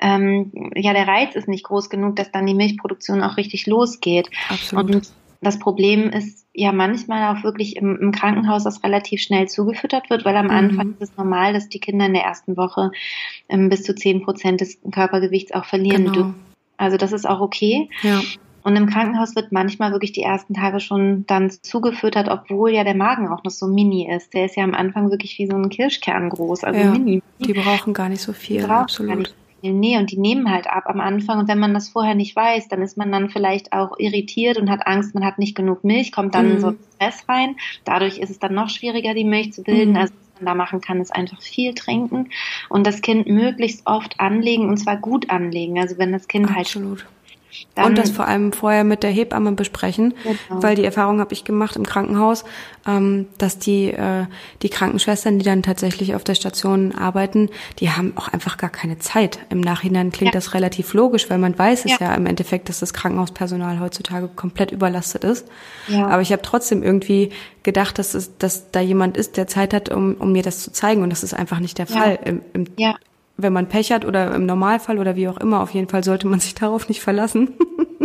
[0.00, 4.30] ähm, ja, der Reiz ist nicht groß genug, dass dann die Milchproduktion auch richtig losgeht.
[4.48, 4.94] Absolut.
[4.94, 10.10] Und das Problem ist ja manchmal auch wirklich im, im Krankenhaus, dass relativ schnell zugefüttert
[10.10, 10.50] wird, weil am mhm.
[10.50, 12.92] Anfang ist es normal, dass die Kinder in der ersten Woche
[13.48, 16.14] ähm, bis zu zehn Prozent des Körpergewichts auch verlieren genau.
[16.14, 16.34] dürfen.
[16.76, 17.88] Also das ist auch okay.
[18.02, 18.20] Ja.
[18.62, 22.94] Und im Krankenhaus wird manchmal wirklich die ersten Tage schon dann zugefüttert, obwohl ja der
[22.94, 24.34] Magen auch noch so mini ist.
[24.34, 27.22] Der ist ja am Anfang wirklich wie so ein Kirschkern groß, also ja, mini.
[27.38, 29.34] Die brauchen gar nicht so viel, absolut.
[29.62, 31.40] Nee, und die nehmen halt ab am Anfang.
[31.40, 34.70] Und wenn man das vorher nicht weiß, dann ist man dann vielleicht auch irritiert und
[34.70, 36.60] hat Angst, man hat nicht genug Milch, kommt dann mhm.
[36.60, 37.56] so Stress rein.
[37.84, 39.92] Dadurch ist es dann noch schwieriger, die Milch zu bilden.
[39.92, 39.96] Mhm.
[39.96, 42.30] Also was man da machen kann, ist einfach viel trinken
[42.68, 45.78] und das Kind möglichst oft anlegen und zwar gut anlegen.
[45.78, 47.00] Also wenn das Kind halt Absolut.
[47.00, 47.19] halt
[47.74, 50.62] dann und das vor allem vorher mit der Hebamme besprechen, genau.
[50.62, 52.44] weil die Erfahrung habe ich gemacht im Krankenhaus,
[52.86, 54.26] ähm, dass die äh,
[54.62, 58.98] die Krankenschwestern, die dann tatsächlich auf der Station arbeiten, die haben auch einfach gar keine
[58.98, 59.40] Zeit.
[59.50, 60.38] Im Nachhinein klingt ja.
[60.40, 62.14] das relativ logisch, weil man weiß es ja.
[62.14, 65.46] im Endeffekt, dass das Krankenhauspersonal heutzutage komplett überlastet ist.
[65.88, 66.06] Ja.
[66.06, 67.30] Aber ich habe trotzdem irgendwie
[67.62, 70.72] gedacht, dass es, dass da jemand ist, der Zeit hat, um, um mir das zu
[70.72, 72.18] zeigen, und das ist einfach nicht der Fall.
[72.24, 72.94] Im, im, ja
[73.42, 76.26] wenn man Pech hat oder im Normalfall oder wie auch immer, auf jeden Fall sollte
[76.26, 77.54] man sich darauf nicht verlassen.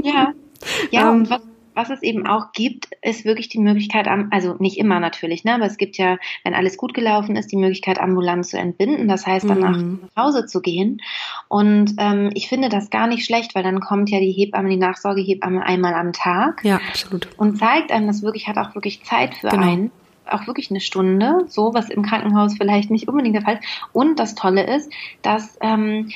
[0.03, 0.33] Ja,
[0.91, 1.41] ja, ähm, und was,
[1.75, 5.65] was es eben auch gibt, ist wirklich die Möglichkeit, also nicht immer natürlich, ne, aber
[5.65, 9.47] es gibt ja, wenn alles gut gelaufen ist, die Möglichkeit, ambulant zu entbinden, das heißt
[9.47, 9.99] danach mhm.
[10.15, 11.01] nach Hause zu gehen.
[11.49, 14.77] Und ähm, ich finde das gar nicht schlecht, weil dann kommt ja die Hebamme, die
[14.77, 16.63] Nachsorgehebamme einmal am Tag.
[16.63, 17.27] Ja, absolut.
[17.37, 19.63] Und zeigt einem das wirklich, hat auch wirklich Zeit für genau.
[19.63, 19.91] einen
[20.29, 23.65] auch wirklich eine Stunde, so was im Krankenhaus vielleicht nicht unbedingt der Fall ist.
[23.93, 26.11] Und das Tolle ist, dass, ähm,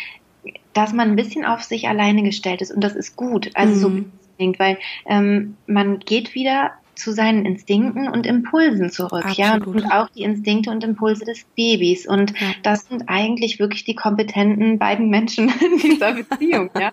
[0.74, 3.52] dass man ein bisschen auf sich alleine gestellt ist und das ist gut.
[3.54, 4.12] Also mhm.
[4.38, 9.38] so weil ähm, man geht wieder zu seinen Instinkten und Impulsen zurück, Absolut.
[9.38, 12.06] ja, und auch die Instinkte und Impulse des Babys.
[12.06, 12.48] Und ja.
[12.62, 16.92] das sind eigentlich wirklich die kompetenten beiden Menschen in dieser Beziehung, ja.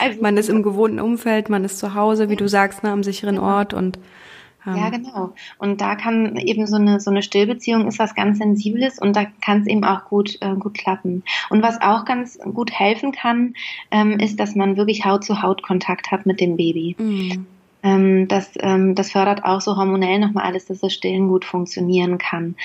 [0.00, 3.02] Also, man ist im gewohnten Umfeld, man ist zu Hause, wie du sagst, ne, am
[3.02, 3.98] sicheren Ort und
[4.66, 5.34] ja, genau.
[5.58, 9.26] Und da kann eben so eine, so eine Stillbeziehung ist was ganz Sensibles und da
[9.44, 11.22] kann es eben auch gut, äh, gut klappen.
[11.50, 13.54] Und was auch ganz gut helfen kann,
[13.90, 16.96] ähm, ist, dass man wirklich Haut-zu-Haut-Kontakt hat mit dem Baby.
[16.98, 17.46] Mhm.
[17.82, 22.16] Ähm, das, ähm, das fördert auch so hormonell nochmal alles, dass das Stillen gut funktionieren
[22.16, 22.56] kann.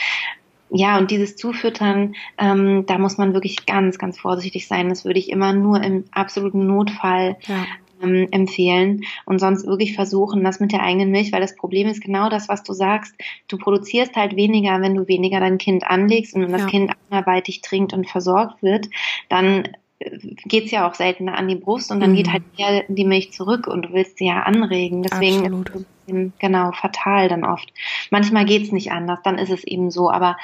[0.72, 4.88] Ja, und dieses Zufüttern, ähm, da muss man wirklich ganz, ganz vorsichtig sein.
[4.88, 7.66] Das würde ich immer nur im absoluten Notfall ja
[8.02, 12.02] ähm, empfehlen und sonst wirklich versuchen, das mit der eigenen Milch, weil das Problem ist
[12.02, 13.14] genau das, was du sagst.
[13.48, 17.62] Du produzierst halt weniger, wenn du weniger dein Kind anlegst und wenn das Kind anderweitig
[17.62, 18.90] trinkt und versorgt wird,
[19.30, 19.68] dann
[20.00, 22.16] äh, geht's ja auch seltener an die Brust und dann mhm.
[22.16, 25.04] geht halt eher die Milch zurück und du willst sie ja anregen.
[25.04, 25.70] Deswegen Absolut.
[25.70, 27.72] ist es genau fatal dann oft.
[28.10, 30.10] Manchmal geht's nicht anders, dann ist es eben so.
[30.10, 30.38] Aber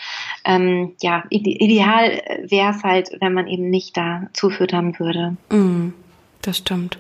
[0.44, 5.38] ähm, ja, ideal wäre es halt, wenn man eben nicht da zufüttern würde.
[5.50, 5.94] Mhm,
[6.42, 7.00] das stimmt.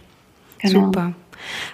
[0.66, 0.86] Genau.
[0.88, 1.14] Super.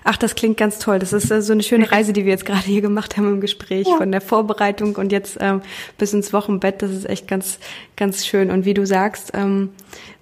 [0.04, 1.00] Ach, das klingt ganz toll.
[1.00, 3.42] Das ist äh, so eine schöne Reise, die wir jetzt gerade hier gemacht haben im
[3.42, 3.98] Gespräch, ja.
[3.98, 5.62] von der Vorbereitung und jetzt ähm,
[5.98, 6.82] bis ins Wochenbett.
[6.82, 7.60] Das ist echt ganz,
[7.96, 8.52] ganz schön.
[8.52, 9.70] Und wie du sagst, ähm,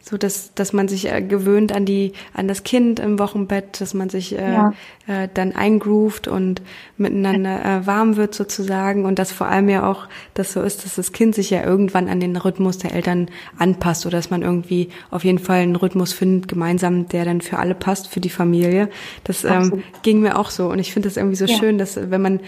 [0.09, 3.93] so dass dass man sich äh, gewöhnt an die an das Kind im Wochenbett, dass
[3.93, 4.73] man sich äh, ja.
[5.07, 6.61] äh, dann eingroovt und
[6.97, 10.95] miteinander äh, warm wird sozusagen und dass vor allem ja auch das so ist, dass
[10.95, 14.89] das Kind sich ja irgendwann an den Rhythmus der Eltern anpasst oder dass man irgendwie
[15.11, 18.89] auf jeden Fall einen Rhythmus findet gemeinsam, der dann für alle passt, für die Familie.
[19.29, 21.55] Das ähm, ging mir auch so und ich finde das irgendwie so ja.
[21.55, 22.39] schön, dass wenn man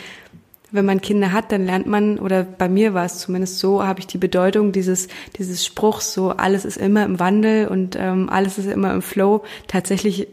[0.72, 4.00] wenn man Kinder hat, dann lernt man, oder bei mir war es zumindest so, habe
[4.00, 8.58] ich die Bedeutung dieses, dieses Spruchs, so alles ist immer im Wandel und ähm, alles
[8.58, 10.28] ist immer im Flow, tatsächlich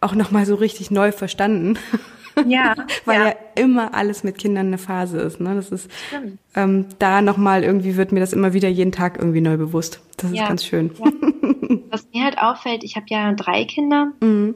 [0.00, 1.78] auch nochmal so richtig neu verstanden.
[2.44, 2.74] Ja.
[3.04, 3.26] Weil ja.
[3.28, 3.34] ja.
[3.54, 5.40] immer alles mit Kindern eine Phase ist.
[5.40, 5.54] Ne?
[5.54, 5.88] Das ist
[6.56, 10.00] ähm, da nochmal irgendwie wird mir das immer wieder jeden Tag irgendwie neu bewusst.
[10.16, 10.48] Das ist ja.
[10.48, 10.90] ganz schön.
[10.98, 11.12] Ja.
[11.90, 14.12] Was mir halt auffällt, ich habe ja drei Kinder.
[14.20, 14.54] Mhm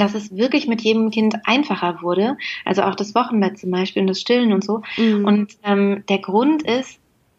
[0.00, 2.36] dass es wirklich mit jedem Kind einfacher wurde.
[2.64, 4.82] Also auch das Wochenbett zum Beispiel und das Stillen und so.
[4.96, 5.24] Mhm.
[5.24, 6.98] Und ähm, der Grund ist,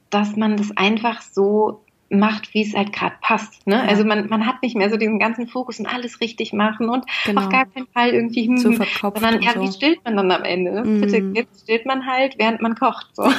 [0.09, 3.65] dass man das einfach so macht, wie es halt gerade passt.
[3.67, 3.75] Ne?
[3.75, 3.83] Ja.
[3.83, 7.05] Also man, man hat nicht mehr so diesen ganzen Fokus und alles richtig machen und
[7.25, 7.41] genau.
[7.41, 9.61] auf gar keinen Fall irgendwie hm, so verkopft sondern ja, so.
[9.61, 10.83] wie stillt man dann am Ende?
[10.83, 11.01] Mm.
[11.01, 13.07] Bitte, jetzt stillt man halt, während man kocht.
[13.13, 13.23] So,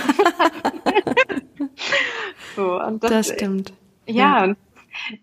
[2.56, 3.72] so und das, das stimmt.
[4.06, 4.56] Ja, ja, und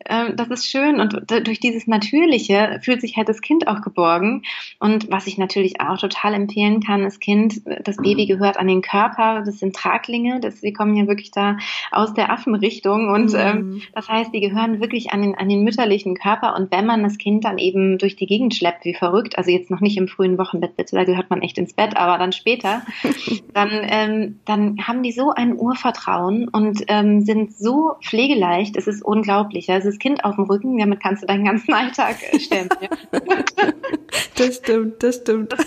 [0.05, 4.43] ähm, das ist schön und durch dieses Natürliche fühlt sich halt das Kind auch geborgen.
[4.79, 8.81] Und was ich natürlich auch total empfehlen kann, das Kind, das Baby gehört an den
[8.81, 11.57] Körper, das sind Traglinge, das, die kommen ja wirklich da
[11.91, 13.39] aus der Affenrichtung und mhm.
[13.39, 17.03] ähm, das heißt, die gehören wirklich an den, an den mütterlichen Körper und wenn man
[17.03, 20.07] das Kind dann eben durch die Gegend schleppt, wie verrückt, also jetzt noch nicht im
[20.07, 22.81] frühen Wochenbett, bitte, da gehört man echt ins Bett, aber dann später,
[23.53, 29.03] dann, ähm, dann haben die so ein Urvertrauen und ähm, sind so pflegeleicht, es ist
[29.03, 29.62] unglaublich.
[29.69, 32.69] Also das Kind auf dem Rücken, damit kannst du deinen ganzen Alltag äh, stellen.
[34.35, 35.53] das stimmt, das stimmt.
[35.53, 35.65] Das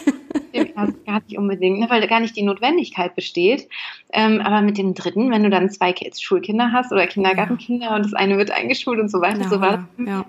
[1.04, 3.68] gar nicht unbedingt, ne, weil gar nicht die Notwendigkeit besteht.
[4.12, 7.96] Ähm, aber mit dem dritten, wenn du dann zwei Schulkinder hast oder Kindergartenkinder ja.
[7.96, 10.24] und das eine wird eingeschult und so weiter, ja, so weiter, ja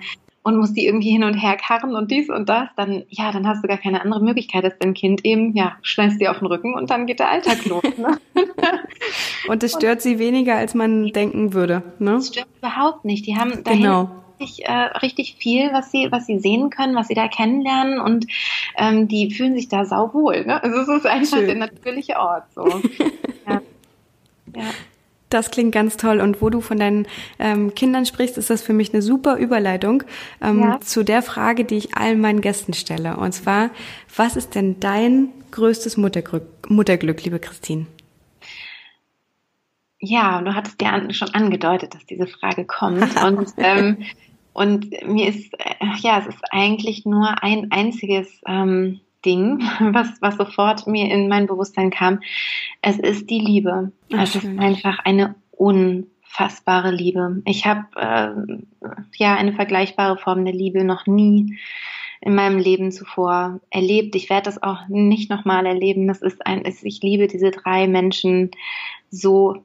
[0.48, 3.46] und musst die irgendwie hin und her karren und dies und das, dann, ja, dann
[3.46, 6.48] hast du gar keine andere Möglichkeit, als dein Kind eben, ja, schneidest dir auf den
[6.48, 7.84] Rücken und dann geht der Alltag los.
[7.98, 8.18] Ne?
[9.50, 12.14] und es stört und, sie weniger, als man denken würde, ne?
[12.14, 13.28] Das stört überhaupt nicht.
[13.28, 14.10] Die haben dahin genau.
[14.40, 18.28] Richtig, äh, richtig viel, was sie, was sie sehen können, was sie da kennenlernen und
[18.78, 20.46] ähm, die fühlen sich da sauwohl.
[20.46, 20.64] Ne?
[20.64, 21.48] Also es ist einfach Schön.
[21.48, 22.46] der natürliche Ort.
[22.56, 22.66] So.
[23.50, 23.62] ja.
[24.56, 24.64] ja.
[25.30, 26.22] Das klingt ganz toll.
[26.22, 27.08] Und wo du von deinen
[27.38, 30.04] ähm, Kindern sprichst, ist das für mich eine super Überleitung
[30.42, 30.80] ähm, ja.
[30.80, 33.18] zu der Frage, die ich allen meinen Gästen stelle.
[33.18, 33.70] Und zwar,
[34.16, 37.88] was ist denn dein größtes Mutterglück, Mutterglück liebe Christine?
[40.00, 43.22] Ja, du hattest ja schon angedeutet, dass diese Frage kommt.
[43.24, 43.98] und, ähm,
[44.54, 50.38] und mir ist, äh, ja, es ist eigentlich nur ein einziges ähm, Ding, was, was
[50.38, 52.20] sofort mir in mein Bewusstsein kam.
[52.82, 53.92] Es ist die Liebe.
[54.14, 57.42] Ach, es ist einfach eine unfassbare Liebe.
[57.46, 58.88] Ich habe äh,
[59.18, 61.58] ja eine vergleichbare Form der Liebe noch nie
[62.22, 64.16] in meinem Leben zuvor erlebt.
[64.16, 66.08] Ich werde das auch nicht nochmal erleben.
[66.08, 68.52] Das ist ein, ich liebe diese drei Menschen
[69.10, 69.64] so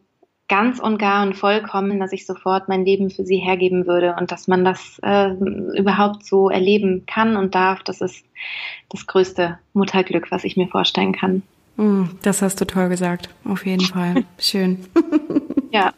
[0.48, 4.30] ganz und gar und vollkommen, dass ich sofort mein Leben für sie hergeben würde und
[4.32, 8.24] dass man das äh, überhaupt so erleben kann und darf, das ist
[8.90, 11.42] das größte Mutterglück, was ich mir vorstellen kann.
[11.76, 14.24] Mm, das hast du toll gesagt, auf jeden Fall.
[14.38, 14.84] Schön.
[15.70, 15.92] ja.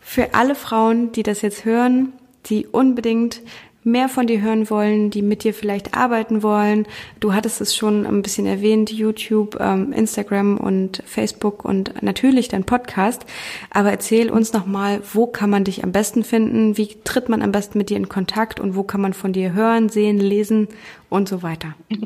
[0.00, 2.12] Für alle Frauen, die das jetzt hören,
[2.46, 3.42] die unbedingt
[3.86, 6.86] mehr von dir hören wollen, die mit dir vielleicht arbeiten wollen.
[7.20, 12.64] Du hattest es schon ein bisschen erwähnt, YouTube, ähm, Instagram und Facebook und natürlich dein
[12.64, 13.24] Podcast.
[13.70, 16.76] Aber erzähl uns nochmal, wo kann man dich am besten finden?
[16.76, 19.52] Wie tritt man am besten mit dir in Kontakt und wo kann man von dir
[19.52, 20.66] hören, sehen, lesen
[21.08, 21.74] und so weiter?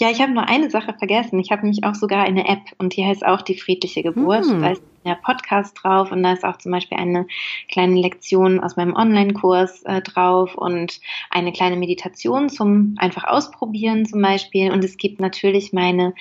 [0.00, 1.38] Ja, ich habe nur eine Sache vergessen.
[1.38, 4.44] Ich habe nämlich auch sogar eine App und die heißt auch die friedliche Geburt.
[4.44, 4.60] Hm.
[4.60, 7.26] Da ist der Podcast drauf und da ist auch zum Beispiel eine
[7.70, 10.98] kleine Lektion aus meinem Online-Kurs äh, drauf und
[11.30, 14.72] eine kleine Meditation zum einfach ausprobieren zum Beispiel.
[14.72, 16.14] Und es gibt natürlich meine,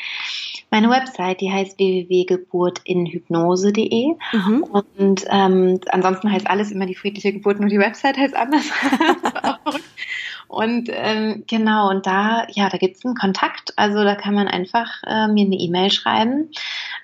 [0.69, 4.15] meine Website, die heißt www.geburtinhypnose.de.
[4.33, 4.63] Mhm.
[4.63, 8.65] Und ähm, ansonsten heißt alles immer die friedliche Geburt, nur die Website heißt anders.
[10.53, 13.73] Und ähm, genau, und da, ja, da gibt's einen Kontakt.
[13.75, 16.51] Also da kann man einfach äh, mir eine E-Mail schreiben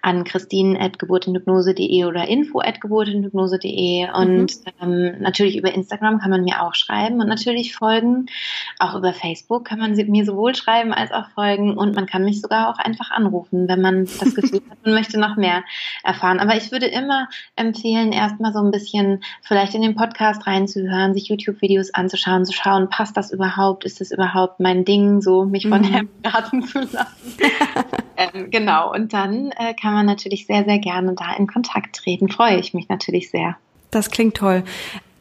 [0.03, 4.11] an christine.geburtenhypnose.de oder info.geburtenhypnose.de.
[4.11, 4.71] Und mhm.
[4.81, 8.27] ähm, natürlich über Instagram kann man mir auch schreiben und natürlich folgen.
[8.77, 11.75] Auch über Facebook kann man mir sowohl schreiben als auch folgen.
[11.75, 15.19] Und man kann mich sogar auch einfach anrufen, wenn man das Gefühl hat, man möchte
[15.19, 15.63] noch mehr
[16.03, 16.39] erfahren.
[16.39, 21.29] Aber ich würde immer empfehlen, erstmal so ein bisschen vielleicht in den Podcast reinzuhören, sich
[21.29, 23.38] YouTube-Videos anzuschauen, zu schauen, passt das überhaupt?
[23.85, 25.85] Ist das überhaupt mein Ding, so mich von mhm.
[25.85, 27.37] Herrn beraten zu lassen?
[28.17, 28.93] ähm, genau.
[28.93, 32.29] Und dann äh, kann man natürlich sehr, sehr gerne da in Kontakt treten.
[32.29, 33.57] Freue ich mich natürlich sehr.
[33.91, 34.63] Das klingt toll.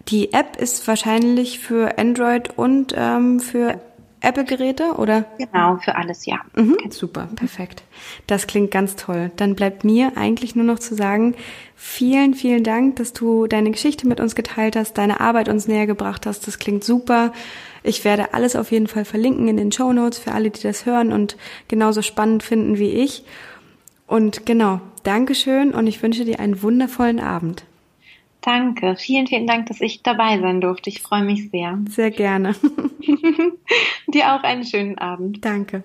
[0.08, 3.80] Die App ist wahrscheinlich für Android und ähm, für
[4.20, 5.24] Apple-Geräte, oder?
[5.38, 6.40] Genau, für alles, ja.
[6.56, 7.82] Mhm, super, perfekt.
[8.26, 9.30] Das klingt ganz toll.
[9.36, 11.34] Dann bleibt mir eigentlich nur noch zu sagen,
[11.76, 15.86] vielen, vielen Dank, dass du deine Geschichte mit uns geteilt hast, deine Arbeit uns näher
[15.86, 16.46] gebracht hast.
[16.46, 17.32] Das klingt super.
[17.82, 20.86] Ich werde alles auf jeden Fall verlinken in den Show Notes für alle, die das
[20.86, 21.36] hören und
[21.68, 23.24] genauso spannend finden wie ich.
[24.06, 27.64] Und genau, Dankeschön und ich wünsche dir einen wundervollen Abend.
[28.40, 28.96] Danke.
[28.96, 30.90] Vielen, vielen Dank, dass ich dabei sein durfte.
[30.90, 31.78] Ich freue mich sehr.
[31.88, 32.54] Sehr gerne.
[34.06, 35.44] Dir auch einen schönen Abend.
[35.44, 35.82] Danke.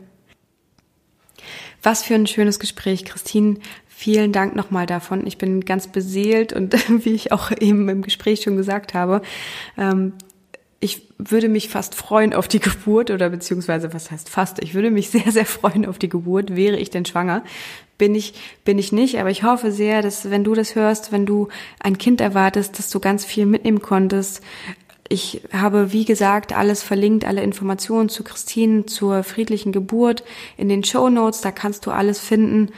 [1.82, 3.58] Was für ein schönes Gespräch, Christine.
[3.88, 5.26] Vielen Dank nochmal davon.
[5.28, 6.74] Ich bin ganz beseelt und
[7.06, 9.22] wie ich auch eben im Gespräch schon gesagt habe,
[9.78, 10.14] ähm,
[10.84, 14.92] ich würde mich fast freuen auf die Geburt oder beziehungsweise was heißt fast, ich würde
[14.92, 17.44] mich sehr, sehr freuen auf die Geburt, wäre ich denn schwanger.
[17.98, 18.34] Bin ich,
[18.66, 21.48] bin ich nicht, aber ich hoffe sehr, dass wenn du das hörst, wenn du
[21.80, 24.42] ein Kind erwartest, dass du ganz viel mitnehmen konntest.
[25.08, 30.24] Ich habe, wie gesagt, alles verlinkt, alle Informationen zu Christine, zur friedlichen Geburt
[30.58, 32.72] in den Show Notes, da kannst du alles finden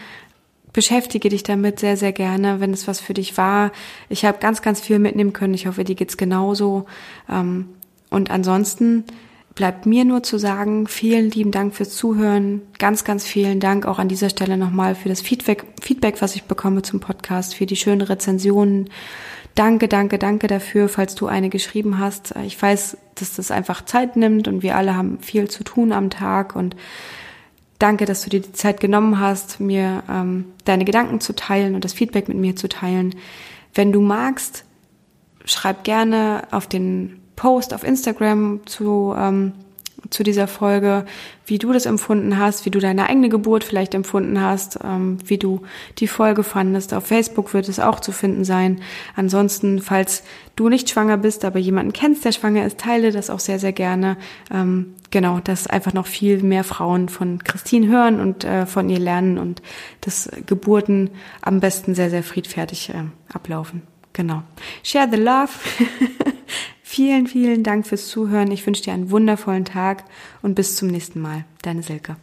[0.73, 3.71] beschäftige dich damit sehr, sehr gerne, wenn es was für dich war.
[4.09, 5.53] Ich habe ganz, ganz viel mitnehmen können.
[5.53, 6.85] Ich hoffe, dir geht's genauso.
[7.29, 7.69] Ähm,
[8.09, 9.05] und ansonsten
[9.55, 12.61] bleibt mir nur zu sagen, vielen lieben Dank fürs Zuhören.
[12.77, 16.43] Ganz, ganz vielen Dank auch an dieser Stelle nochmal für das Feedback, Feedback, was ich
[16.43, 18.89] bekomme zum Podcast, für die schönen Rezensionen.
[19.55, 22.35] Danke, danke, danke dafür, falls du eine geschrieben hast.
[22.45, 26.09] Ich weiß, dass das einfach Zeit nimmt und wir alle haben viel zu tun am
[26.09, 26.75] Tag und
[27.77, 31.83] Danke, dass du dir die Zeit genommen hast, mir ähm, deine Gedanken zu teilen und
[31.83, 33.15] das Feedback mit mir zu teilen.
[33.73, 34.63] Wenn du magst,
[35.43, 39.53] schreib gerne auf den Post auf Instagram zu ähm,
[40.09, 41.05] zu dieser Folge,
[41.45, 45.37] wie du das empfunden hast, wie du deine eigene Geburt vielleicht empfunden hast, ähm, wie
[45.37, 45.61] du
[45.97, 46.93] die Folge fandest.
[46.93, 48.81] Auf Facebook wird es auch zu finden sein.
[49.15, 50.23] Ansonsten, falls
[50.55, 53.73] du nicht schwanger bist, aber jemanden kennst, der schwanger ist, teile das auch sehr, sehr
[53.73, 54.17] gerne.
[54.51, 58.99] Ähm, genau, dass einfach noch viel mehr Frauen von Christine hören und äh, von ihr
[58.99, 59.61] lernen und
[60.01, 61.11] dass Geburten
[61.41, 63.81] am besten sehr, sehr friedfertig äh, ablaufen.
[64.13, 64.43] Genau.
[64.81, 65.49] Share the love.
[66.95, 68.49] Vielen, vielen Dank fürs Zuhören.
[68.51, 70.05] Ich wünsche dir einen wundervollen Tag
[70.41, 71.43] und bis zum nächsten Mal.
[71.61, 72.15] Deine Silke.